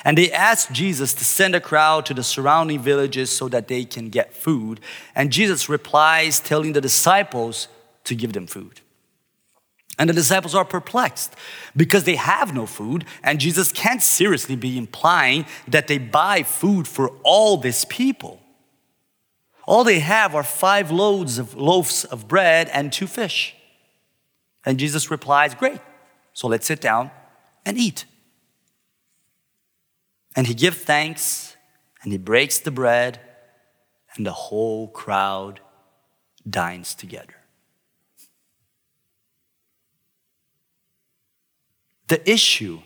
And 0.04 0.16
they 0.16 0.30
ask 0.30 0.70
Jesus 0.70 1.12
to 1.14 1.24
send 1.24 1.56
a 1.56 1.60
crowd 1.60 2.06
to 2.06 2.14
the 2.14 2.22
surrounding 2.22 2.78
villages 2.78 3.28
so 3.30 3.48
that 3.48 3.66
they 3.66 3.84
can 3.84 4.08
get 4.08 4.32
food. 4.32 4.78
And 5.16 5.32
Jesus 5.32 5.68
replies, 5.68 6.38
telling 6.38 6.72
the 6.72 6.80
disciples 6.80 7.66
to 8.04 8.14
give 8.14 8.34
them 8.34 8.46
food. 8.46 8.82
And 9.98 10.08
the 10.08 10.14
disciples 10.14 10.54
are 10.54 10.64
perplexed 10.64 11.34
because 11.76 12.04
they 12.04 12.14
have 12.14 12.54
no 12.54 12.66
food, 12.66 13.04
and 13.24 13.40
Jesus 13.40 13.72
can't 13.72 14.00
seriously 14.00 14.54
be 14.54 14.78
implying 14.78 15.44
that 15.66 15.88
they 15.88 15.98
buy 15.98 16.44
food 16.44 16.86
for 16.86 17.08
all 17.24 17.56
these 17.56 17.84
people. 17.84 18.39
All 19.70 19.84
they 19.84 20.00
have 20.00 20.34
are 20.34 20.42
five 20.42 20.90
loaves 20.90 21.38
of 21.38 21.54
loaves 21.54 22.04
of 22.04 22.26
bread 22.26 22.68
and 22.70 22.92
two 22.92 23.06
fish. 23.06 23.54
And 24.66 24.80
Jesus 24.80 25.12
replies, 25.12 25.54
Great, 25.54 25.80
so 26.32 26.48
let's 26.48 26.66
sit 26.66 26.80
down 26.80 27.12
and 27.64 27.78
eat. 27.78 28.04
And 30.34 30.48
he 30.48 30.54
gives 30.54 30.78
thanks 30.78 31.54
and 32.02 32.10
he 32.10 32.18
breaks 32.18 32.58
the 32.58 32.72
bread, 32.72 33.20
and 34.16 34.26
the 34.26 34.32
whole 34.32 34.88
crowd 34.88 35.60
dines 36.48 36.96
together. 36.96 37.36
The 42.08 42.28
issue 42.28 42.80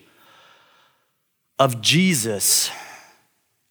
of 1.59 1.81
Jesus 1.81 2.71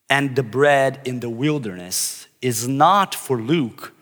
and 0.09 0.35
the 0.35 0.41
bread 0.41 0.99
in 1.05 1.19
the 1.19 1.29
wilderness 1.29 2.27
is 2.43 2.67
not 2.67 3.15
for 3.15 3.37
Luke 3.41 3.93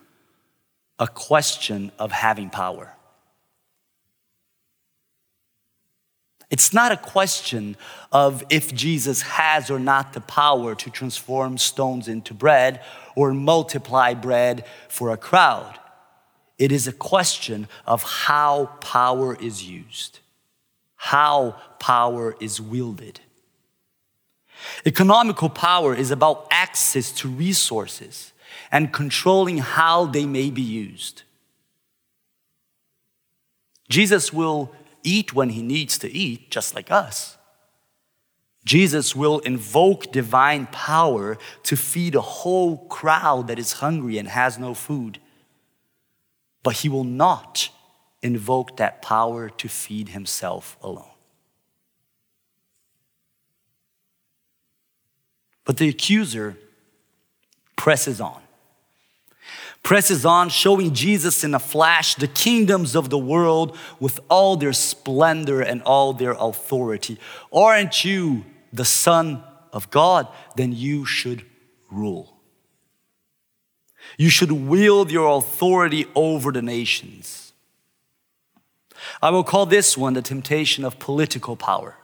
a 0.97 1.07
question 1.07 1.91
of 1.99 2.11
having 2.11 2.49
power. 2.49 2.95
It's 6.49 6.73
not 6.73 6.91
a 6.91 6.97
question 6.97 7.77
of 8.11 8.43
if 8.49 8.73
Jesus 8.73 9.21
has 9.21 9.71
or 9.71 9.79
not 9.79 10.13
the 10.13 10.21
power 10.21 10.75
to 10.75 10.89
transform 10.89 11.57
stones 11.57 12.07
into 12.07 12.33
bread 12.33 12.81
or 13.15 13.31
multiply 13.33 14.13
bread 14.15 14.65
for 14.89 15.11
a 15.11 15.17
crowd. 15.17 15.79
It 16.57 16.71
is 16.71 16.87
a 16.87 16.93
question 16.93 17.67
of 17.85 18.03
how 18.03 18.65
power 18.81 19.35
is 19.35 19.63
used, 19.63 20.19
how 20.95 21.55
power 21.79 22.35
is 22.39 22.59
wielded. 22.59 23.21
Economical 24.85 25.49
power 25.49 25.95
is 25.95 26.11
about 26.11 26.47
access 26.51 27.11
to 27.11 27.27
resources 27.27 28.33
and 28.71 28.93
controlling 28.93 29.59
how 29.59 30.05
they 30.05 30.25
may 30.25 30.49
be 30.49 30.61
used. 30.61 31.23
Jesus 33.89 34.31
will 34.31 34.73
eat 35.03 35.33
when 35.33 35.49
he 35.49 35.61
needs 35.61 35.97
to 35.99 36.09
eat, 36.09 36.49
just 36.49 36.75
like 36.75 36.91
us. 36.91 37.37
Jesus 38.63 39.15
will 39.15 39.39
invoke 39.39 40.11
divine 40.11 40.67
power 40.67 41.37
to 41.63 41.75
feed 41.75 42.15
a 42.15 42.21
whole 42.21 42.77
crowd 42.87 43.47
that 43.47 43.59
is 43.59 43.73
hungry 43.73 44.17
and 44.17 44.27
has 44.27 44.59
no 44.59 44.73
food. 44.73 45.19
But 46.63 46.77
he 46.77 46.89
will 46.89 47.03
not 47.03 47.69
invoke 48.21 48.77
that 48.77 49.01
power 49.01 49.49
to 49.49 49.67
feed 49.67 50.09
himself 50.09 50.77
alone. 50.81 51.10
But 55.71 55.77
the 55.77 55.87
accuser 55.87 56.57
presses 57.77 58.19
on 58.19 58.41
presses 59.83 60.25
on, 60.25 60.49
showing 60.49 60.93
Jesus 60.93 61.45
in 61.45 61.55
a 61.55 61.59
flash 61.59 62.15
the 62.15 62.27
kingdoms 62.27 62.93
of 62.93 63.09
the 63.09 63.17
world 63.17 63.77
with 63.97 64.19
all 64.27 64.57
their 64.57 64.73
splendor 64.73 65.61
and 65.61 65.81
all 65.83 66.11
their 66.11 66.33
authority. 66.37 67.17
Aren't 67.53 68.03
you 68.03 68.43
the 68.73 68.83
Son 68.83 69.41
of 69.71 69.89
God? 69.89 70.27
Then 70.57 70.73
you 70.73 71.05
should 71.05 71.45
rule. 71.89 72.35
You 74.17 74.29
should 74.29 74.51
wield 74.51 75.09
your 75.09 75.37
authority 75.37 76.05
over 76.15 76.51
the 76.51 76.61
nations. 76.61 77.53
I 79.21 79.29
will 79.29 79.45
call 79.45 79.65
this 79.65 79.97
one 79.97 80.15
the 80.15 80.21
temptation 80.21 80.83
of 80.83 80.99
political 80.99 81.55
power. 81.55 81.95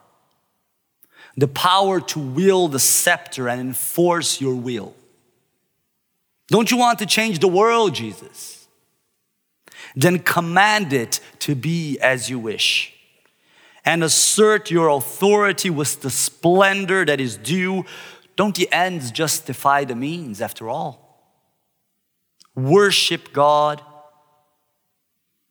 The 1.37 1.47
power 1.47 2.01
to 2.01 2.19
wield 2.19 2.71
the 2.71 2.79
scepter 2.79 3.47
and 3.47 3.61
enforce 3.61 4.41
your 4.41 4.55
will. 4.55 4.95
Don't 6.47 6.71
you 6.71 6.77
want 6.77 6.99
to 6.99 7.05
change 7.05 7.39
the 7.39 7.47
world, 7.47 7.93
Jesus? 7.93 8.67
Then 9.95 10.19
command 10.19 10.93
it 10.93 11.19
to 11.39 11.55
be 11.55 11.99
as 11.99 12.29
you 12.29 12.39
wish 12.39 12.93
and 13.85 14.03
assert 14.03 14.69
your 14.69 14.89
authority 14.89 15.69
with 15.69 16.01
the 16.01 16.09
splendor 16.09 17.05
that 17.05 17.21
is 17.21 17.37
due. 17.37 17.85
Don't 18.35 18.55
the 18.55 18.71
ends 18.71 19.11
justify 19.11 19.85
the 19.85 19.95
means, 19.95 20.41
after 20.41 20.69
all? 20.69 21.31
Worship 22.55 23.31
God 23.31 23.81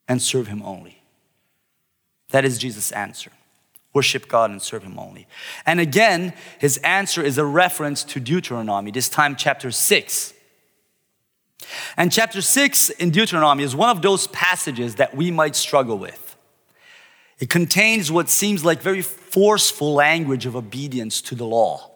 and 0.09 0.21
serve 0.21 0.49
Him 0.49 0.63
only. 0.63 1.03
That 2.31 2.45
is 2.45 2.59
Jesus' 2.59 2.93
answer. 2.93 3.31
Worship 3.97 4.29
God 4.29 4.51
and 4.51 4.61
serve 4.61 4.83
Him 4.83 4.99
only. 4.99 5.27
And 5.65 5.81
again, 5.81 6.35
his 6.59 6.77
answer 6.85 7.23
is 7.23 7.39
a 7.39 7.47
reference 7.47 8.05
to 8.05 8.21
Deuteronomy, 8.21 8.91
this 8.91 9.09
time, 9.09 9.37
chapter 9.37 9.71
6. 9.71 10.35
And 11.97 12.13
chapter 12.13 12.43
6 12.43 12.91
in 12.91 13.09
Deuteronomy 13.09 13.65
is 13.65 13.75
one 13.75 13.89
of 13.89 14.03
those 14.03 14.27
passages 14.27 14.97
that 14.97 15.17
we 15.17 15.31
might 15.31 15.57
struggle 15.57 15.97
with. 15.97 16.37
It 17.39 17.49
contains 17.49 18.13
what 18.13 18.29
seems 18.29 18.67
like 18.67 18.83
very 18.83 19.01
forceful 19.01 19.95
language 19.95 20.45
of 20.45 20.55
obedience 20.57 21.23
to 21.23 21.35
the 21.35 21.47
law. 21.47 21.91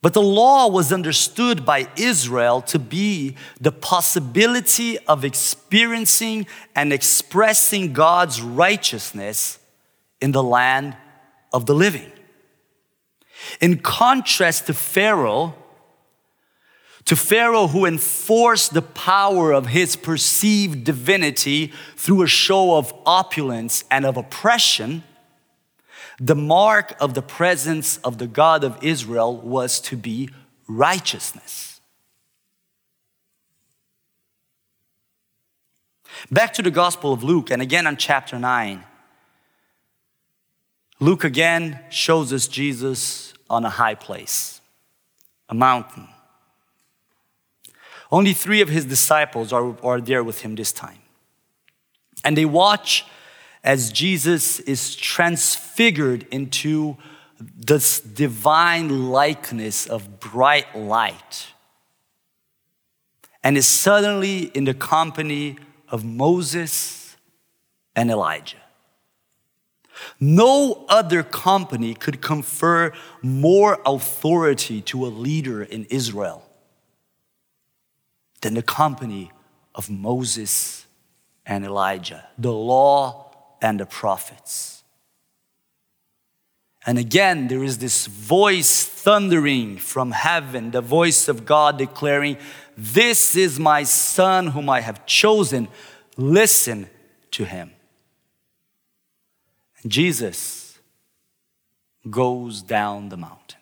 But 0.00 0.14
the 0.14 0.22
law 0.22 0.68
was 0.68 0.90
understood 0.90 1.66
by 1.66 1.86
Israel 1.98 2.62
to 2.62 2.78
be 2.78 3.36
the 3.60 3.72
possibility 3.72 4.98
of 5.00 5.22
experiencing 5.22 6.46
and 6.74 6.94
expressing 6.94 7.92
God's 7.92 8.40
righteousness 8.40 9.58
in 10.20 10.32
the 10.32 10.42
land 10.42 10.96
of 11.52 11.66
the 11.66 11.74
living. 11.74 12.10
In 13.60 13.78
contrast 13.78 14.66
to 14.66 14.74
Pharaoh, 14.74 15.54
to 17.04 17.16
Pharaoh, 17.16 17.68
who 17.68 17.86
enforced 17.86 18.74
the 18.74 18.82
power 18.82 19.52
of 19.52 19.68
his 19.68 19.96
perceived 19.96 20.84
divinity 20.84 21.72
through 21.96 22.22
a 22.22 22.26
show 22.26 22.76
of 22.76 22.92
opulence 23.06 23.84
and 23.90 24.04
of 24.04 24.16
oppression, 24.16 25.04
the 26.20 26.34
mark 26.34 26.94
of 27.00 27.14
the 27.14 27.22
presence 27.22 27.98
of 27.98 28.18
the 28.18 28.26
God 28.26 28.64
of 28.64 28.76
Israel 28.82 29.36
was 29.36 29.80
to 29.82 29.96
be 29.96 30.28
righteousness. 30.66 31.80
Back 36.30 36.52
to 36.54 36.62
the 36.62 36.70
Gospel 36.70 37.12
of 37.12 37.22
Luke, 37.22 37.50
and 37.50 37.62
again 37.62 37.86
on 37.86 37.96
chapter 37.96 38.38
9. 38.38 38.84
Luke 41.00 41.24
again 41.24 41.80
shows 41.90 42.32
us 42.32 42.48
Jesus 42.48 43.32
on 43.48 43.64
a 43.64 43.70
high 43.70 43.94
place, 43.94 44.60
a 45.48 45.54
mountain. 45.54 46.08
Only 48.10 48.32
three 48.32 48.60
of 48.60 48.68
his 48.68 48.84
disciples 48.84 49.52
are, 49.52 49.76
are 49.84 50.00
there 50.00 50.24
with 50.24 50.40
him 50.40 50.54
this 50.54 50.72
time. 50.72 50.98
And 52.24 52.36
they 52.36 52.44
watch 52.44 53.04
as 53.62 53.92
Jesus 53.92 54.60
is 54.60 54.96
transfigured 54.96 56.26
into 56.30 56.96
this 57.40 58.00
divine 58.00 59.10
likeness 59.10 59.86
of 59.86 60.18
bright 60.18 60.76
light 60.76 61.48
and 63.44 63.56
is 63.56 63.66
suddenly 63.66 64.44
in 64.54 64.64
the 64.64 64.74
company 64.74 65.56
of 65.88 66.04
Moses 66.04 67.16
and 67.94 68.10
Elijah. 68.10 68.56
No 70.20 70.84
other 70.88 71.22
company 71.22 71.94
could 71.94 72.20
confer 72.20 72.92
more 73.22 73.80
authority 73.84 74.80
to 74.82 75.06
a 75.06 75.08
leader 75.08 75.62
in 75.62 75.84
Israel 75.86 76.44
than 78.40 78.54
the 78.54 78.62
company 78.62 79.30
of 79.74 79.90
Moses 79.90 80.86
and 81.46 81.64
Elijah, 81.64 82.26
the 82.36 82.52
law 82.52 83.32
and 83.62 83.80
the 83.80 83.86
prophets. 83.86 84.78
And 86.86 86.98
again, 86.98 87.48
there 87.48 87.62
is 87.62 87.78
this 87.78 88.06
voice 88.06 88.84
thundering 88.84 89.76
from 89.76 90.12
heaven, 90.12 90.70
the 90.70 90.80
voice 90.80 91.28
of 91.28 91.44
God 91.44 91.76
declaring, 91.76 92.38
This 92.76 93.36
is 93.36 93.58
my 93.58 93.82
son 93.82 94.48
whom 94.48 94.70
I 94.70 94.80
have 94.80 95.04
chosen. 95.04 95.68
Listen 96.16 96.88
to 97.32 97.44
him. 97.44 97.72
And 99.82 99.92
Jesus 99.92 100.78
goes 102.10 102.62
down 102.62 103.08
the 103.08 103.16
mountain. 103.16 103.58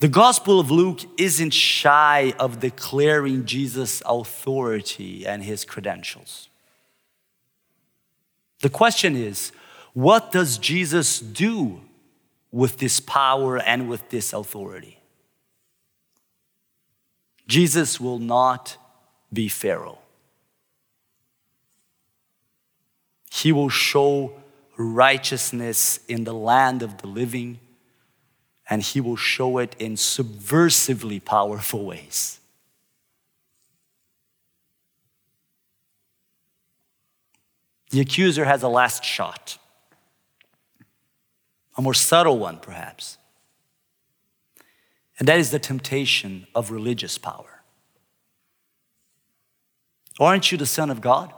The 0.00 0.08
Gospel 0.08 0.60
of 0.60 0.70
Luke 0.70 1.00
isn't 1.18 1.52
shy 1.52 2.32
of 2.38 2.60
declaring 2.60 3.44
Jesus' 3.44 4.00
authority 4.06 5.26
and 5.26 5.42
his 5.42 5.64
credentials. 5.64 6.48
The 8.60 8.70
question 8.70 9.16
is 9.16 9.50
what 9.94 10.30
does 10.30 10.58
Jesus 10.58 11.18
do 11.18 11.80
with 12.52 12.78
this 12.78 13.00
power 13.00 13.58
and 13.58 13.88
with 13.88 14.08
this 14.10 14.32
authority? 14.32 15.00
Jesus 17.48 18.00
will 18.00 18.18
not 18.18 18.76
be 19.32 19.48
Pharaoh. 19.48 19.98
He 23.42 23.52
will 23.52 23.68
show 23.68 24.32
righteousness 24.76 26.00
in 26.08 26.24
the 26.24 26.32
land 26.32 26.82
of 26.82 26.98
the 26.98 27.06
living, 27.06 27.60
and 28.68 28.82
he 28.82 29.00
will 29.00 29.16
show 29.16 29.58
it 29.58 29.76
in 29.78 29.94
subversively 29.94 31.24
powerful 31.24 31.84
ways. 31.84 32.40
The 37.90 38.00
accuser 38.00 38.44
has 38.44 38.62
a 38.62 38.68
last 38.68 39.04
shot, 39.04 39.58
a 41.76 41.82
more 41.82 41.94
subtle 41.94 42.38
one, 42.38 42.58
perhaps. 42.58 43.18
And 45.18 45.28
that 45.28 45.38
is 45.38 45.50
the 45.50 45.58
temptation 45.58 46.46
of 46.54 46.70
religious 46.70 47.18
power. 47.18 47.62
Aren't 50.18 50.50
you 50.50 50.58
the 50.58 50.66
Son 50.66 50.90
of 50.90 51.00
God? 51.00 51.32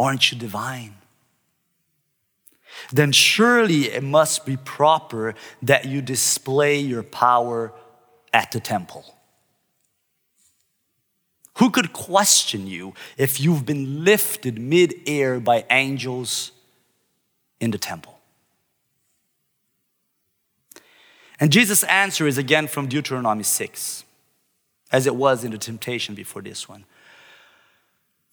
Aren't 0.00 0.32
you 0.32 0.38
divine? 0.38 0.94
Then 2.90 3.12
surely 3.12 3.90
it 3.90 4.02
must 4.02 4.46
be 4.46 4.56
proper 4.56 5.34
that 5.60 5.84
you 5.84 6.00
display 6.00 6.80
your 6.80 7.02
power 7.02 7.74
at 8.32 8.50
the 8.50 8.60
temple. 8.60 9.04
Who 11.58 11.68
could 11.70 11.92
question 11.92 12.66
you 12.66 12.94
if 13.18 13.40
you've 13.40 13.66
been 13.66 14.02
lifted 14.02 14.58
mid-air 14.58 15.38
by 15.38 15.66
angels 15.68 16.52
in 17.60 17.70
the 17.70 17.76
temple? 17.76 18.18
And 21.38 21.52
Jesus' 21.52 21.84
answer 21.84 22.26
is 22.26 22.38
again 22.38 22.68
from 22.68 22.88
Deuteronomy 22.88 23.42
6, 23.42 24.04
as 24.90 25.06
it 25.06 25.14
was 25.14 25.44
in 25.44 25.50
the 25.50 25.58
temptation 25.58 26.14
before 26.14 26.40
this 26.40 26.66
one. 26.66 26.86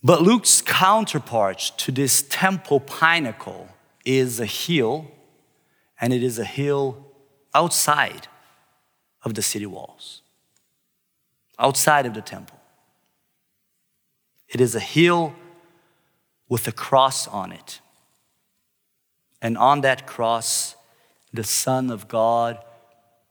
But 0.03 0.21
Luke's 0.21 0.62
counterpart 0.62 1.71
to 1.77 1.91
this 1.91 2.21
temple 2.21 2.79
pinnacle 2.79 3.69
is 4.05 4.39
a 4.39 4.45
hill, 4.45 5.12
and 5.99 6.13
it 6.13 6.23
is 6.23 6.39
a 6.39 6.45
hill 6.45 7.05
outside 7.53 8.27
of 9.23 9.33
the 9.33 9.41
city 9.41 9.65
walls, 9.65 10.21
outside 11.60 12.05
of 12.05 12.13
the 12.13 12.21
temple. 12.21 12.60
It 14.47 14.62
is 14.62 14.75
a 14.75 14.79
hill 14.79 15.36
with 16.47 16.67
a 16.67 16.71
cross 16.71 17.27
on 17.27 17.51
it. 17.51 17.81
And 19.41 19.57
on 19.57 19.81
that 19.81 20.07
cross, 20.07 20.75
the 21.33 21.43
Son 21.43 21.91
of 21.91 22.07
God 22.07 22.57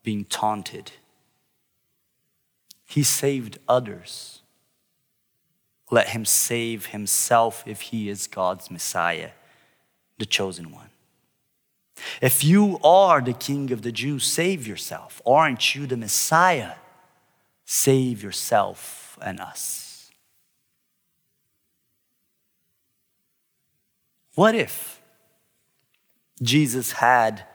being 0.02 0.24
taunted. 0.24 0.92
He 2.84 3.02
saved 3.02 3.58
others. 3.66 4.42
Let 5.90 6.08
him 6.08 6.24
save 6.24 6.86
himself 6.86 7.62
if 7.66 7.80
he 7.80 8.08
is 8.08 8.26
God's 8.26 8.70
Messiah, 8.70 9.30
the 10.18 10.26
chosen 10.26 10.72
one. 10.72 10.90
If 12.20 12.44
you 12.44 12.78
are 12.82 13.20
the 13.20 13.32
king 13.32 13.72
of 13.72 13.82
the 13.82 13.92
Jews, 13.92 14.24
save 14.24 14.66
yourself. 14.66 15.22
Aren't 15.24 15.74
you 15.74 15.86
the 15.86 15.96
Messiah? 15.96 16.74
Save 17.64 18.22
yourself 18.22 19.18
and 19.22 19.40
us. 19.40 20.10
What 24.34 24.54
if 24.54 25.00
Jesus 26.42 26.92
had 26.92 27.46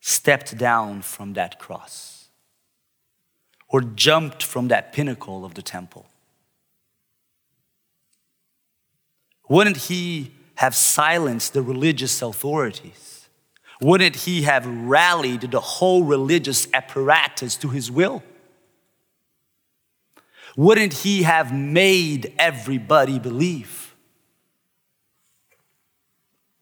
stepped 0.00 0.58
down 0.58 1.00
from 1.00 1.32
that 1.32 1.58
cross 1.58 2.28
or 3.68 3.80
jumped 3.80 4.42
from 4.42 4.68
that 4.68 4.92
pinnacle 4.92 5.44
of 5.44 5.54
the 5.54 5.62
temple? 5.62 6.06
Wouldn't 9.48 9.76
he 9.76 10.32
have 10.56 10.74
silenced 10.74 11.54
the 11.54 11.62
religious 11.62 12.20
authorities? 12.20 13.28
Wouldn't 13.80 14.16
he 14.16 14.42
have 14.42 14.66
rallied 14.66 15.42
the 15.42 15.60
whole 15.60 16.02
religious 16.02 16.66
apparatus 16.74 17.56
to 17.58 17.68
his 17.68 17.90
will? 17.90 18.22
Wouldn't 20.56 20.92
he 20.92 21.22
have 21.22 21.54
made 21.54 22.34
everybody 22.38 23.18
believe? 23.18 23.94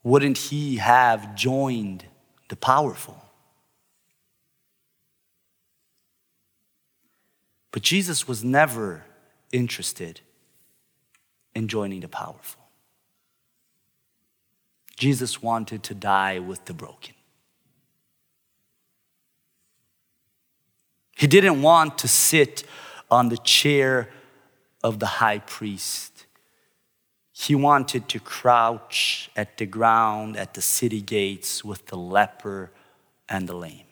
Wouldn't 0.03 0.39
he 0.39 0.77
have 0.77 1.35
joined 1.35 2.05
the 2.49 2.57
powerful? 2.57 3.21
But 7.73 7.83
Jesus 7.83 8.29
was 8.29 8.45
never 8.45 9.05
interested 9.53 10.21
in 11.55 11.67
joining 11.67 12.01
the 12.01 12.09
powerful. 12.09 12.66
Jesus 14.97 15.43
wanted 15.43 15.83
to 15.85 15.95
die 15.95 16.39
with 16.39 16.65
the 16.65 16.75
broken. 16.75 17.15
He 21.17 21.27
didn't 21.27 21.63
want 21.63 21.99
to 21.99 22.09
sit 22.09 22.65
on 23.11 23.29
the 23.29 23.39
chair 23.39 24.11
of 24.83 24.99
the 24.99 25.07
high 25.07 25.39
priest. 25.39 26.27
He 27.33 27.55
wanted 27.55 28.09
to 28.09 28.21
crouch 28.21 29.31
at 29.37 29.59
the 29.59 29.67
ground 29.67 30.37
at 30.37 30.55
the 30.55 30.63
city 30.63 31.03
gates 31.03 31.65
with 31.65 31.87
the 31.87 31.97
leper 31.97 32.71
and 33.29 33.49
the 33.49 33.55
lame. 33.55 33.83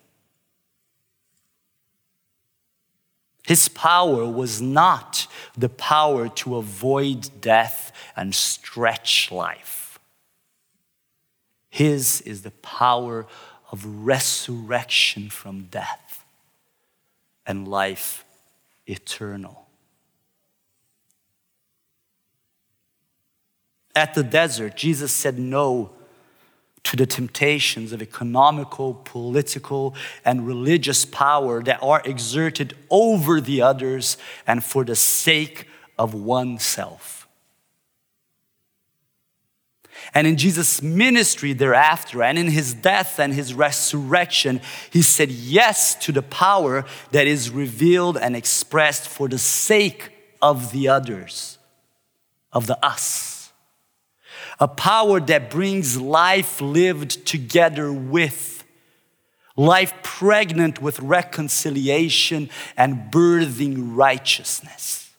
His 3.47 3.69
power 3.69 4.27
was 4.27 4.63
not 4.63 5.27
the 5.57 5.69
power 5.69 6.29
to 6.31 6.57
avoid 6.57 7.29
death 7.43 7.93
and 8.17 8.35
stretch 8.35 9.31
life. 9.31 9.84
His 11.75 12.21
is 12.21 12.43
the 12.43 12.53
power 12.53 13.27
of 13.73 13.85
resurrection 13.85 15.29
from 15.29 15.65
death 15.73 16.25
and 17.45 17.67
life 17.67 18.25
eternal. 18.87 19.67
At 23.93 24.15
the 24.15 24.23
desert, 24.23 24.77
Jesus 24.77 25.11
said 25.11 25.37
no 25.37 25.91
to 26.85 26.97
the 26.97 27.07
temptations 27.07 27.91
of 27.91 28.01
economical, 28.01 28.95
political, 29.03 29.97
and 30.25 30.47
religious 30.47 31.05
power 31.05 31.61
that 31.65 31.83
are 31.83 32.03
exerted 32.05 32.77
over 32.89 33.41
the 33.41 33.63
others 33.63 34.17
and 34.47 34.63
for 34.63 34.85
the 34.85 34.95
sake 34.95 35.67
of 35.99 36.15
oneself. 36.15 37.14
And 40.13 40.27
in 40.27 40.37
Jesus' 40.37 40.83
ministry 40.83 41.53
thereafter, 41.53 42.23
and 42.23 42.39
in 42.39 42.49
his 42.49 42.75
death 42.75 43.19
and 43.19 43.33
his 43.33 43.55
resurrection, 43.55 44.61
he 44.91 45.03
said 45.03 45.31
yes 45.31 45.95
to 45.97 46.13
the 46.13 46.23
power 46.23 46.85
that 47.13 47.27
is 47.27 47.51
revealed 47.51 48.17
and 48.17 48.37
expressed 48.37 49.09
for 49.09 49.29
the 49.29 49.39
sake 49.39 50.11
of 50.43 50.73
the 50.73 50.89
others, 50.89 51.59
of 52.53 52.67
the 52.67 52.85
us. 52.85 53.53
A 54.61 54.69
power 54.69 55.21
that 55.21 55.51
brings 55.51 56.01
life 56.01 56.61
lived 56.61 57.27
together 57.27 57.93
with, 57.93 58.65
life 59.57 59.95
pregnant 60.03 60.81
with 60.81 61.01
reconciliation 61.01 62.51
and 62.77 63.11
birthing 63.11 63.97
righteousness. 63.97 65.11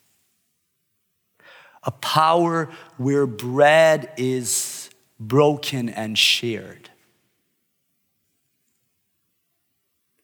A 1.84 1.92
power 1.92 2.70
where 2.98 3.28
bread 3.28 4.12
is 4.18 4.75
broken 5.20 5.90
and 5.90 6.18
shared. 6.18 6.90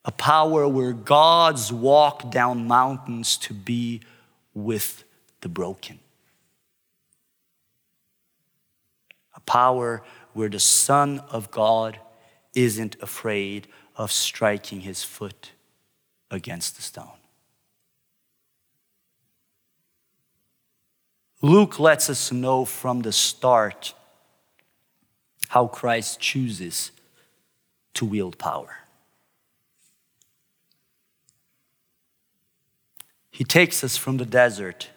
A 0.03 0.11
power 0.11 0.67
where 0.67 0.93
gods 0.93 1.71
walk 1.71 2.31
down 2.31 2.67
mountains 2.67 3.37
to 3.37 3.53
be 3.53 4.01
with 4.53 5.03
the 5.41 5.49
broken. 5.49 5.99
A 9.35 9.39
power 9.41 10.01
where 10.33 10.49
the 10.49 10.59
Son 10.59 11.19
of 11.29 11.51
God 11.51 11.99
isn't 12.53 12.95
afraid 13.01 13.67
of 13.95 14.11
striking 14.11 14.81
his 14.81 15.03
foot 15.03 15.51
against 16.29 16.75
the 16.75 16.81
stone. 16.81 17.07
Luke 21.41 21.79
lets 21.79 22.09
us 22.09 22.31
know 22.31 22.65
from 22.65 23.01
the 23.01 23.11
start 23.11 23.93
how 25.51 25.67
Christ 25.67 26.17
chooses 26.17 26.91
to 27.93 28.05
wield 28.05 28.37
power. 28.37 28.77
He 33.31 33.43
takes 33.43 33.83
us 33.83 33.97
from 33.97 34.15
the 34.15 34.25
desert 34.25 34.91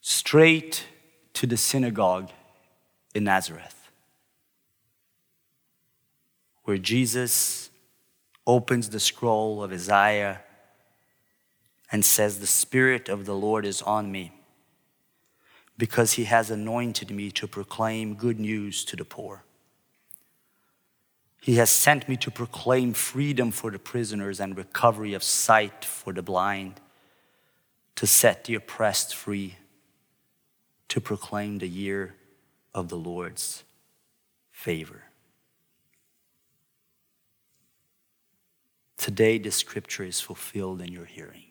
straight 0.00 0.86
to 1.34 1.46
the 1.46 1.56
synagogue 1.56 2.30
in 3.14 3.22
Nazareth, 3.22 3.92
where 6.64 6.76
Jesus 6.76 7.70
opens 8.44 8.88
the 8.90 8.98
scroll 8.98 9.62
of 9.62 9.72
Isaiah 9.72 10.40
and 11.92 12.04
says, 12.04 12.40
The 12.40 12.46
Spirit 12.48 13.08
of 13.08 13.24
the 13.24 13.36
Lord 13.36 13.64
is 13.64 13.82
on 13.82 14.10
me 14.10 14.35
because 15.78 16.14
he 16.14 16.24
has 16.24 16.50
anointed 16.50 17.10
me 17.10 17.30
to 17.32 17.46
proclaim 17.46 18.14
good 18.14 18.40
news 18.40 18.84
to 18.86 18.96
the 18.96 19.04
poor. 19.04 19.44
He 21.40 21.56
has 21.56 21.70
sent 21.70 22.08
me 22.08 22.16
to 22.16 22.30
proclaim 22.30 22.92
freedom 22.92 23.50
for 23.50 23.70
the 23.70 23.78
prisoners 23.78 24.40
and 24.40 24.56
recovery 24.56 25.14
of 25.14 25.22
sight 25.22 25.84
for 25.84 26.12
the 26.12 26.22
blind, 26.22 26.80
to 27.94 28.06
set 28.06 28.44
the 28.44 28.54
oppressed 28.54 29.14
free, 29.14 29.56
to 30.88 31.00
proclaim 31.00 31.58
the 31.58 31.68
year 31.68 32.14
of 32.74 32.88
the 32.88 32.96
Lord's 32.96 33.64
favor. 34.50 35.02
Today, 38.96 39.38
the 39.38 39.52
scripture 39.52 40.02
is 40.02 40.20
fulfilled 40.20 40.80
in 40.80 40.90
your 40.90 41.04
hearing. 41.04 41.44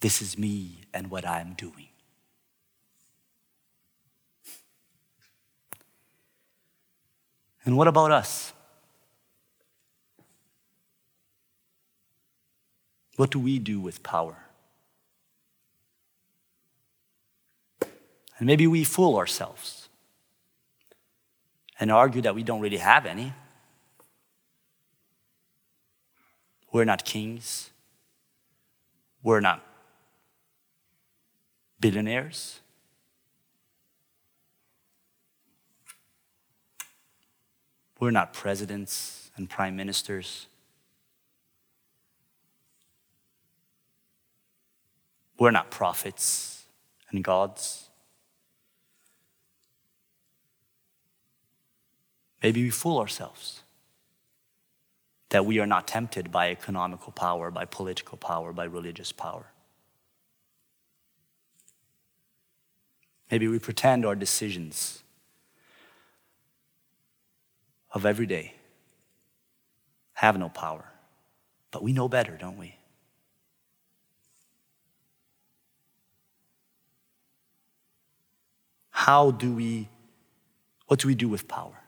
This 0.00 0.20
is 0.20 0.36
me 0.36 0.80
and 0.92 1.10
what 1.10 1.26
I'm 1.26 1.54
doing. 1.54 1.88
And 7.68 7.76
what 7.76 7.86
about 7.86 8.10
us? 8.10 8.54
What 13.16 13.30
do 13.30 13.38
we 13.38 13.58
do 13.58 13.78
with 13.78 14.02
power? 14.02 14.38
And 18.38 18.46
maybe 18.46 18.66
we 18.66 18.84
fool 18.84 19.18
ourselves 19.18 19.90
and 21.78 21.92
argue 21.92 22.22
that 22.22 22.34
we 22.34 22.42
don't 22.42 22.62
really 22.62 22.78
have 22.78 23.04
any. 23.04 23.34
We're 26.72 26.86
not 26.86 27.04
kings. 27.04 27.68
We're 29.22 29.40
not 29.40 29.62
billionaires. 31.78 32.60
We're 38.00 38.10
not 38.10 38.32
presidents 38.32 39.30
and 39.36 39.50
prime 39.50 39.76
ministers. 39.76 40.46
We're 45.38 45.50
not 45.50 45.70
prophets 45.70 46.64
and 47.10 47.22
gods. 47.24 47.88
Maybe 52.42 52.62
we 52.62 52.70
fool 52.70 52.98
ourselves 52.98 53.62
that 55.30 55.44
we 55.44 55.58
are 55.58 55.66
not 55.66 55.86
tempted 55.86 56.32
by 56.32 56.50
economical 56.50 57.12
power, 57.12 57.50
by 57.50 57.64
political 57.64 58.16
power, 58.16 58.52
by 58.52 58.64
religious 58.64 59.12
power. 59.12 59.46
Maybe 63.30 63.46
we 63.46 63.58
pretend 63.58 64.06
our 64.06 64.14
decisions 64.14 65.02
of 67.92 68.04
every 68.04 68.26
day 68.26 68.54
have 70.14 70.38
no 70.38 70.48
power. 70.48 70.84
But 71.70 71.82
we 71.82 71.92
know 71.92 72.08
better, 72.08 72.36
don't 72.36 72.58
we? 72.58 72.74
How 78.90 79.30
do 79.30 79.52
we, 79.52 79.88
what 80.88 80.98
do 80.98 81.06
we 81.06 81.14
do 81.14 81.28
with 81.28 81.46
power? 81.46 81.84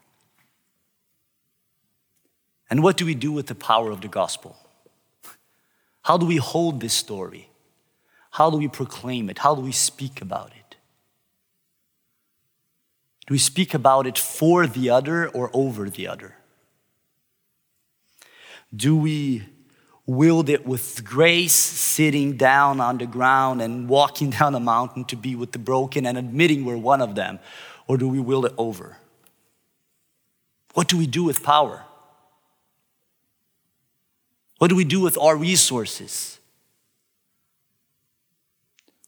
And 2.70 2.84
what 2.84 2.96
do 2.96 3.04
we 3.04 3.16
do 3.16 3.32
with 3.32 3.48
the 3.48 3.54
power 3.56 3.90
of 3.90 4.00
the 4.00 4.08
gospel? 4.08 4.56
How 6.02 6.16
do 6.16 6.24
we 6.24 6.36
hold 6.36 6.80
this 6.80 6.94
story? 6.94 7.50
How 8.30 8.48
do 8.48 8.56
we 8.56 8.68
proclaim 8.68 9.28
it? 9.28 9.38
How 9.38 9.56
do 9.56 9.60
we 9.60 9.72
speak 9.72 10.22
about 10.22 10.52
it? 10.52 10.59
Do 13.30 13.34
we 13.34 13.38
speak 13.38 13.74
about 13.74 14.08
it 14.08 14.18
for 14.18 14.66
the 14.66 14.90
other 14.90 15.28
or 15.28 15.52
over 15.52 15.88
the 15.88 16.08
other? 16.08 16.34
Do 18.74 18.96
we 18.96 19.44
wield 20.04 20.48
it 20.48 20.66
with 20.66 21.04
grace, 21.04 21.52
sitting 21.52 22.36
down 22.36 22.80
on 22.80 22.98
the 22.98 23.06
ground 23.06 23.62
and 23.62 23.88
walking 23.88 24.30
down 24.38 24.56
a 24.56 24.58
mountain 24.58 25.04
to 25.04 25.16
be 25.16 25.36
with 25.36 25.52
the 25.52 25.60
broken 25.60 26.06
and 26.06 26.18
admitting 26.18 26.64
we're 26.64 26.76
one 26.76 27.00
of 27.00 27.14
them? 27.14 27.38
Or 27.86 27.96
do 27.96 28.08
we 28.08 28.18
wield 28.18 28.46
it 28.46 28.54
over? 28.58 28.96
What 30.74 30.88
do 30.88 30.98
we 30.98 31.06
do 31.06 31.22
with 31.22 31.44
power? 31.44 31.84
What 34.58 34.70
do 34.70 34.74
we 34.74 34.84
do 34.84 34.98
with 34.98 35.16
our 35.16 35.36
resources? 35.36 36.40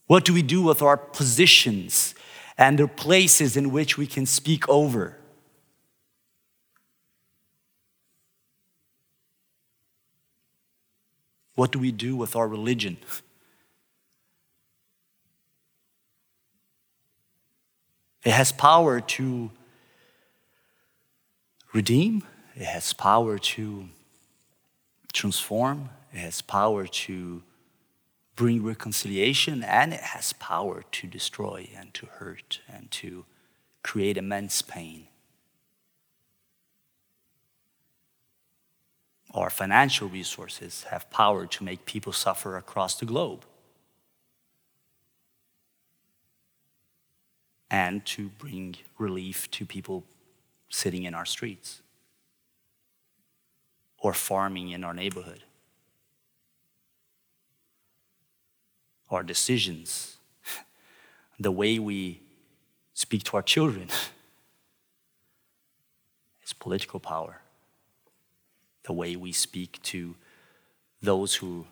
What 0.07 0.23
do 0.23 0.33
we 0.33 0.43
do 0.43 0.61
with 0.61 0.81
our 0.81 0.95
positions 0.95 2.15
and 2.57 2.77
the 2.77 2.87
places 2.87 3.57
in 3.57 3.71
which 3.71 3.97
we 3.97 4.07
can 4.07 4.25
speak 4.25 4.67
over. 4.69 5.17
What 11.55 11.71
do 11.71 11.79
we 11.79 11.91
do 11.91 12.15
with 12.15 12.35
our 12.35 12.47
religion? 12.47 12.97
It 18.23 18.31
has 18.31 18.51
power 18.51 19.01
to 19.01 19.51
redeem, 21.73 22.23
it 22.55 22.65
has 22.65 22.93
power 22.93 23.37
to 23.37 23.89
transform, 25.11 25.89
it 26.13 26.19
has 26.19 26.41
power 26.41 26.87
to 26.87 27.43
bring 28.35 28.63
reconciliation 28.63 29.63
and 29.63 29.93
it 29.93 29.99
has 29.99 30.33
power 30.33 30.83
to 30.91 31.07
destroy 31.07 31.69
and 31.75 31.93
to 31.93 32.05
hurt 32.07 32.59
and 32.67 32.89
to 32.91 33.25
create 33.83 34.17
immense 34.17 34.61
pain. 34.61 35.07
Our 39.33 39.49
financial 39.49 40.07
resources 40.07 40.85
have 40.89 41.09
power 41.09 41.47
to 41.47 41.63
make 41.63 41.85
people 41.85 42.13
suffer 42.13 42.55
across 42.55 42.95
the 42.95 43.05
globe 43.05 43.45
and 47.71 48.05
to 48.05 48.29
bring 48.29 48.75
relief 48.99 49.49
to 49.49 49.65
people 49.65 50.03
sitting 50.69 51.03
in 51.03 51.15
our 51.15 51.25
streets 51.25 51.81
or 53.97 54.13
farming 54.13 54.69
in 54.69 54.83
our 54.83 54.93
neighborhood. 54.93 55.43
Our 59.15 59.23
decisions, 59.23 60.17
the 61.39 61.51
way 61.51 61.79
we 61.79 62.21
speak 62.93 63.23
to 63.23 63.37
our 63.37 63.43
children. 63.43 63.89
It's 66.43 66.51
political 66.51 66.99
power. 66.99 67.39
The 68.83 68.91
way 68.91 69.15
we 69.15 69.31
speak 69.31 69.81
to 69.83 70.15
those 71.01 71.35
who 71.35 71.65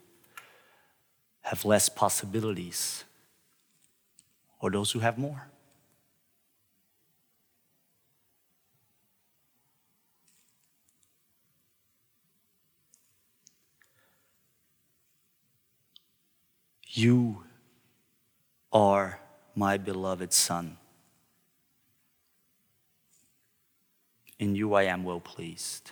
have 1.42 1.66
less 1.66 1.90
possibilities 1.90 3.04
or 4.62 4.72
those 4.72 4.92
who 4.92 5.00
have 5.00 5.18
more. 5.18 5.51
You 16.94 17.44
are 18.74 19.22
my 19.56 19.78
beloved 19.78 20.34
Son. 20.34 20.76
In 24.40 24.56
you 24.56 24.74
I 24.74 24.84
am 24.84 25.06
well 25.06 25.22
pleased. 25.22 25.92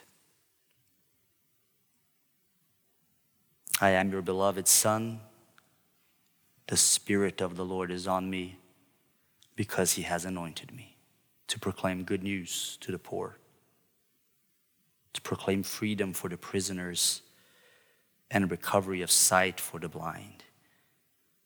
I 3.79 3.91
am 3.91 4.11
your 4.11 4.21
beloved 4.21 4.67
Son. 4.67 5.21
The 6.67 6.75
Spirit 6.75 7.39
of 7.39 7.55
the 7.55 7.63
Lord 7.63 7.91
is 7.91 8.05
on 8.05 8.29
me 8.29 8.57
because 9.55 9.93
he 9.93 10.01
has 10.01 10.25
anointed 10.25 10.75
me 10.75 10.97
to 11.47 11.57
proclaim 11.59 12.03
good 12.03 12.23
news 12.23 12.77
to 12.81 12.91
the 12.91 12.99
poor, 12.99 13.37
to 15.13 15.21
proclaim 15.21 15.63
freedom 15.63 16.11
for 16.11 16.27
the 16.27 16.37
prisoners 16.37 17.21
and 18.29 18.51
recovery 18.51 19.01
of 19.01 19.09
sight 19.09 19.61
for 19.61 19.79
the 19.79 19.87
blind 19.87 20.43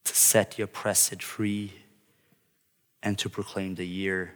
to 0.04 0.16
set 0.16 0.52
the 0.52 0.64
oppressed 0.64 1.22
free, 1.22 1.74
and 3.02 3.18
to 3.18 3.30
proclaim 3.30 3.76
the 3.76 3.88
year 3.88 4.36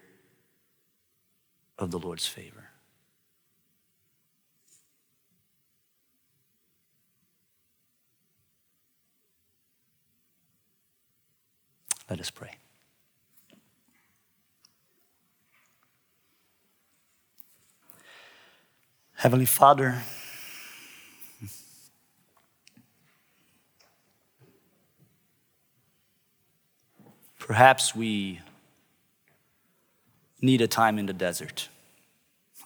of 1.78 1.92
the 1.92 2.00
Lord's 2.00 2.28
favor. 2.28 2.70
Let 12.10 12.20
us 12.20 12.30
pray. 12.30 12.56
Heavenly 19.16 19.46
Father, 19.46 20.04
perhaps 27.48 27.96
we 27.96 28.42
need 30.42 30.60
a 30.60 30.68
time 30.68 31.00
in 31.00 31.06
the 31.06 31.14
desert, 31.14 31.70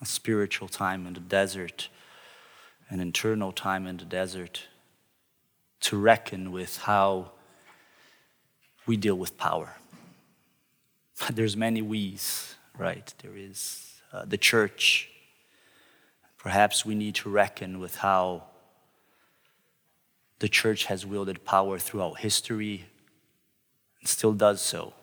a 0.02 0.06
spiritual 0.08 0.68
time 0.68 1.06
in 1.06 1.14
the 1.14 1.20
desert, 1.20 1.88
an 2.90 3.00
internal 3.00 3.52
time 3.52 3.86
in 3.86 3.98
the 3.98 4.06
desert, 4.06 4.64
to 5.82 5.96
reckon 5.98 6.52
with 6.52 6.78
how 6.78 7.30
we 8.88 8.98
deal 8.98 9.14
with 9.16 9.38
power. 9.38 9.76
There's 11.32 11.56
many 11.56 11.84
we's, 11.84 12.56
right? 12.76 13.14
There 13.22 13.38
is 13.38 14.02
uh, 14.12 14.26
the 14.26 14.38
church. 14.38 15.10
Perhaps 16.40 16.88
we 16.88 16.96
need 16.96 17.14
to 17.16 17.30
reckon 17.30 17.80
with 17.80 17.98
how 17.98 18.46
the 20.40 20.50
church 20.50 20.86
has 20.86 21.06
wielded 21.06 21.46
power 21.46 21.78
throughout 21.78 22.18
history 22.18 22.88
and 24.02 24.10
still 24.10 24.34
does 24.34 24.62
so 24.62 24.94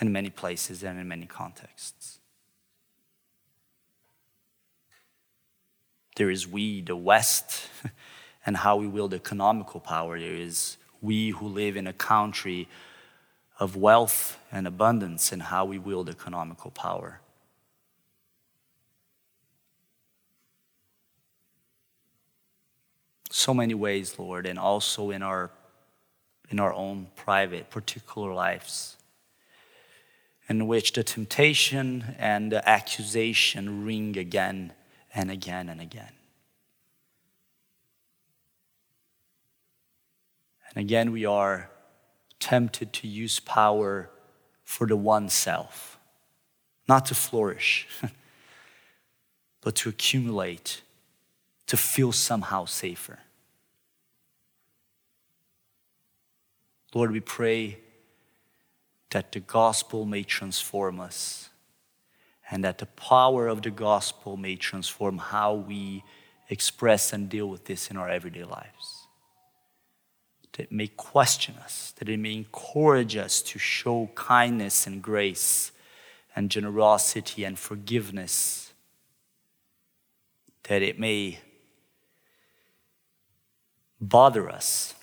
in 0.00 0.12
many 0.12 0.30
places 0.30 0.82
and 0.82 0.98
in 1.00 1.08
many 1.08 1.26
contexts. 1.26 2.18
There 6.16 6.30
is 6.30 6.46
we, 6.46 6.82
the 6.82 6.96
West, 6.96 7.68
and 8.46 8.58
how 8.58 8.76
we 8.76 8.86
wield 8.86 9.14
economical 9.14 9.80
power. 9.80 10.18
There 10.18 10.34
is 10.34 10.76
we 11.00 11.30
who 11.30 11.48
live 11.48 11.76
in 11.76 11.86
a 11.86 11.92
country 11.92 12.68
of 13.58 13.76
wealth 13.76 14.38
and 14.50 14.66
abundance 14.66 15.32
and 15.32 15.42
how 15.42 15.64
we 15.64 15.78
wield 15.78 16.08
economical 16.08 16.70
power. 16.70 17.20
So 23.30 23.54
many 23.54 23.74
ways, 23.74 24.18
Lord, 24.18 24.44
and 24.46 24.58
also 24.58 25.10
in 25.10 25.22
our, 25.22 25.50
in 26.50 26.58
our 26.58 26.72
own 26.72 27.06
private, 27.14 27.70
particular 27.70 28.34
lives, 28.34 28.96
in 30.48 30.66
which 30.66 30.92
the 30.92 31.04
temptation 31.04 32.16
and 32.18 32.50
the 32.50 32.68
accusation 32.68 33.84
ring 33.84 34.18
again 34.18 34.72
and 35.14 35.30
again 35.30 35.68
and 35.68 35.80
again. 35.80 36.12
And 40.74 40.84
again, 40.84 41.12
we 41.12 41.24
are 41.24 41.70
tempted 42.40 42.92
to 42.94 43.08
use 43.08 43.38
power 43.40 44.10
for 44.64 44.86
the 44.86 44.96
one 44.96 45.28
self, 45.28 45.98
not 46.88 47.06
to 47.06 47.14
flourish, 47.14 47.88
but 49.60 49.74
to 49.76 49.88
accumulate, 49.88 50.82
to 51.66 51.76
feel 51.76 52.12
somehow 52.12 52.64
safer. 52.64 53.18
Lord, 56.94 57.12
we 57.12 57.20
pray 57.20 57.78
that 59.10 59.32
the 59.32 59.40
gospel 59.40 60.04
may 60.04 60.22
transform 60.22 61.00
us 61.00 61.50
and 62.50 62.64
that 62.64 62.78
the 62.78 62.86
power 62.86 63.46
of 63.46 63.62
the 63.62 63.70
gospel 63.70 64.36
may 64.36 64.56
transform 64.56 65.18
how 65.18 65.54
we 65.54 66.02
express 66.48 67.12
and 67.12 67.28
deal 67.28 67.46
with 67.46 67.66
this 67.66 67.90
in 67.90 67.96
our 67.96 68.08
everyday 68.08 68.42
lives. 68.42 69.06
That 70.52 70.64
it 70.64 70.72
may 70.72 70.88
question 70.88 71.54
us, 71.62 71.94
that 71.98 72.08
it 72.08 72.18
may 72.18 72.34
encourage 72.34 73.16
us 73.16 73.40
to 73.42 73.58
show 73.58 74.10
kindness 74.16 74.86
and 74.86 75.00
grace 75.00 75.70
and 76.34 76.50
generosity 76.50 77.44
and 77.44 77.56
forgiveness, 77.56 78.72
that 80.64 80.82
it 80.82 80.98
may 80.98 81.38
bother 84.00 84.50
us 84.50 84.94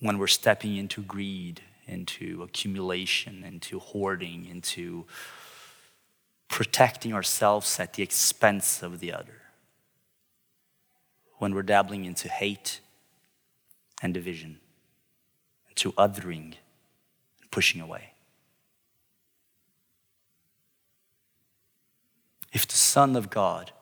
when 0.00 0.18
we're 0.18 0.26
stepping 0.26 0.76
into 0.76 1.02
greed, 1.02 1.62
into 1.86 2.42
accumulation, 2.42 3.42
into 3.44 3.78
hoarding, 3.78 4.46
into 4.46 5.06
protecting 6.48 7.12
ourselves 7.12 7.78
at 7.80 7.94
the 7.94 8.02
expense 8.02 8.82
of 8.82 9.00
the 9.00 9.12
other 9.12 9.42
when 11.38 11.54
we're 11.54 11.62
dabbling 11.62 12.04
into 12.04 12.28
hate 12.28 12.80
and 14.02 14.14
division, 14.14 14.58
into 15.68 15.92
othering 15.92 16.54
and 17.40 17.50
pushing 17.50 17.80
away. 17.80 18.12
If 22.52 22.66
the 22.66 22.74
Son 22.74 23.14
of 23.14 23.30
God 23.30 23.72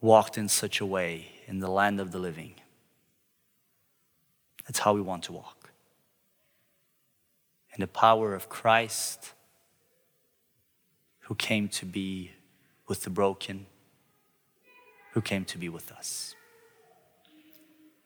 walked 0.00 0.38
in 0.38 0.48
such 0.48 0.80
a 0.80 0.86
way 0.86 1.26
in 1.46 1.58
the 1.58 1.70
land 1.70 2.00
of 2.00 2.12
the 2.12 2.18
living, 2.18 2.54
that's 4.66 4.80
how 4.80 4.92
we 4.92 5.00
want 5.00 5.24
to 5.24 5.32
walk. 5.32 5.70
In 7.74 7.80
the 7.80 7.86
power 7.86 8.34
of 8.34 8.48
Christ, 8.48 9.32
who 11.20 11.34
came 11.34 11.68
to 11.68 11.84
be 11.84 12.32
with 12.86 13.02
the 13.02 13.10
broken 13.10 13.66
who 15.16 15.22
came 15.22 15.46
to 15.46 15.56
be 15.56 15.70
with 15.70 15.90
us. 15.92 16.34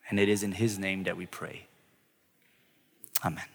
And 0.08 0.20
it 0.20 0.28
is 0.28 0.44
in 0.44 0.52
his 0.52 0.78
name 0.78 1.02
that 1.02 1.16
we 1.16 1.26
pray. 1.26 1.66
Amen. 3.24 3.46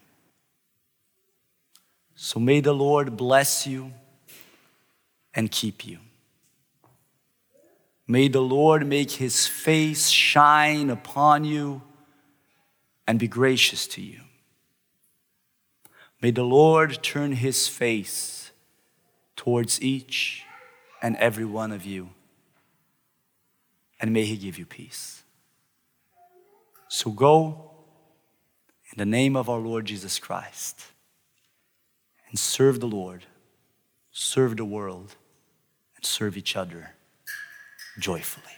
So 2.15 2.37
may 2.37 2.59
the 2.59 2.73
Lord 2.73 3.15
bless 3.15 3.65
you 3.65 3.93
and 5.33 5.49
keep 5.49 5.85
you. 5.85 5.99
May 8.09 8.27
the 8.27 8.41
Lord 8.41 8.85
make 8.85 9.11
his 9.11 9.47
face 9.47 10.09
shine 10.09 10.89
upon 10.89 11.45
you 11.45 11.81
and 13.07 13.19
be 13.19 13.27
gracious 13.27 13.87
to 13.87 14.01
you. 14.01 14.21
May 16.21 16.31
the 16.31 16.43
Lord 16.43 17.03
turn 17.03 17.33
his 17.33 17.67
face 17.67 18.51
towards 19.35 19.81
each 19.81 20.43
and 21.01 21.15
every 21.17 21.45
one 21.45 21.71
of 21.71 21.85
you 21.85 22.09
and 23.99 24.13
may 24.13 24.25
He 24.25 24.37
give 24.37 24.57
you 24.57 24.65
peace. 24.65 25.23
So 26.87 27.11
go 27.11 27.71
in 28.91 28.97
the 28.97 29.05
name 29.05 29.35
of 29.35 29.49
our 29.49 29.59
Lord 29.59 29.85
Jesus 29.85 30.19
Christ 30.19 30.85
and 32.29 32.37
serve 32.37 32.79
the 32.79 32.87
Lord, 32.87 33.25
serve 34.11 34.57
the 34.57 34.65
world, 34.65 35.15
and 35.95 36.05
serve 36.05 36.37
each 36.37 36.55
other 36.55 36.91
joyfully. 37.99 38.53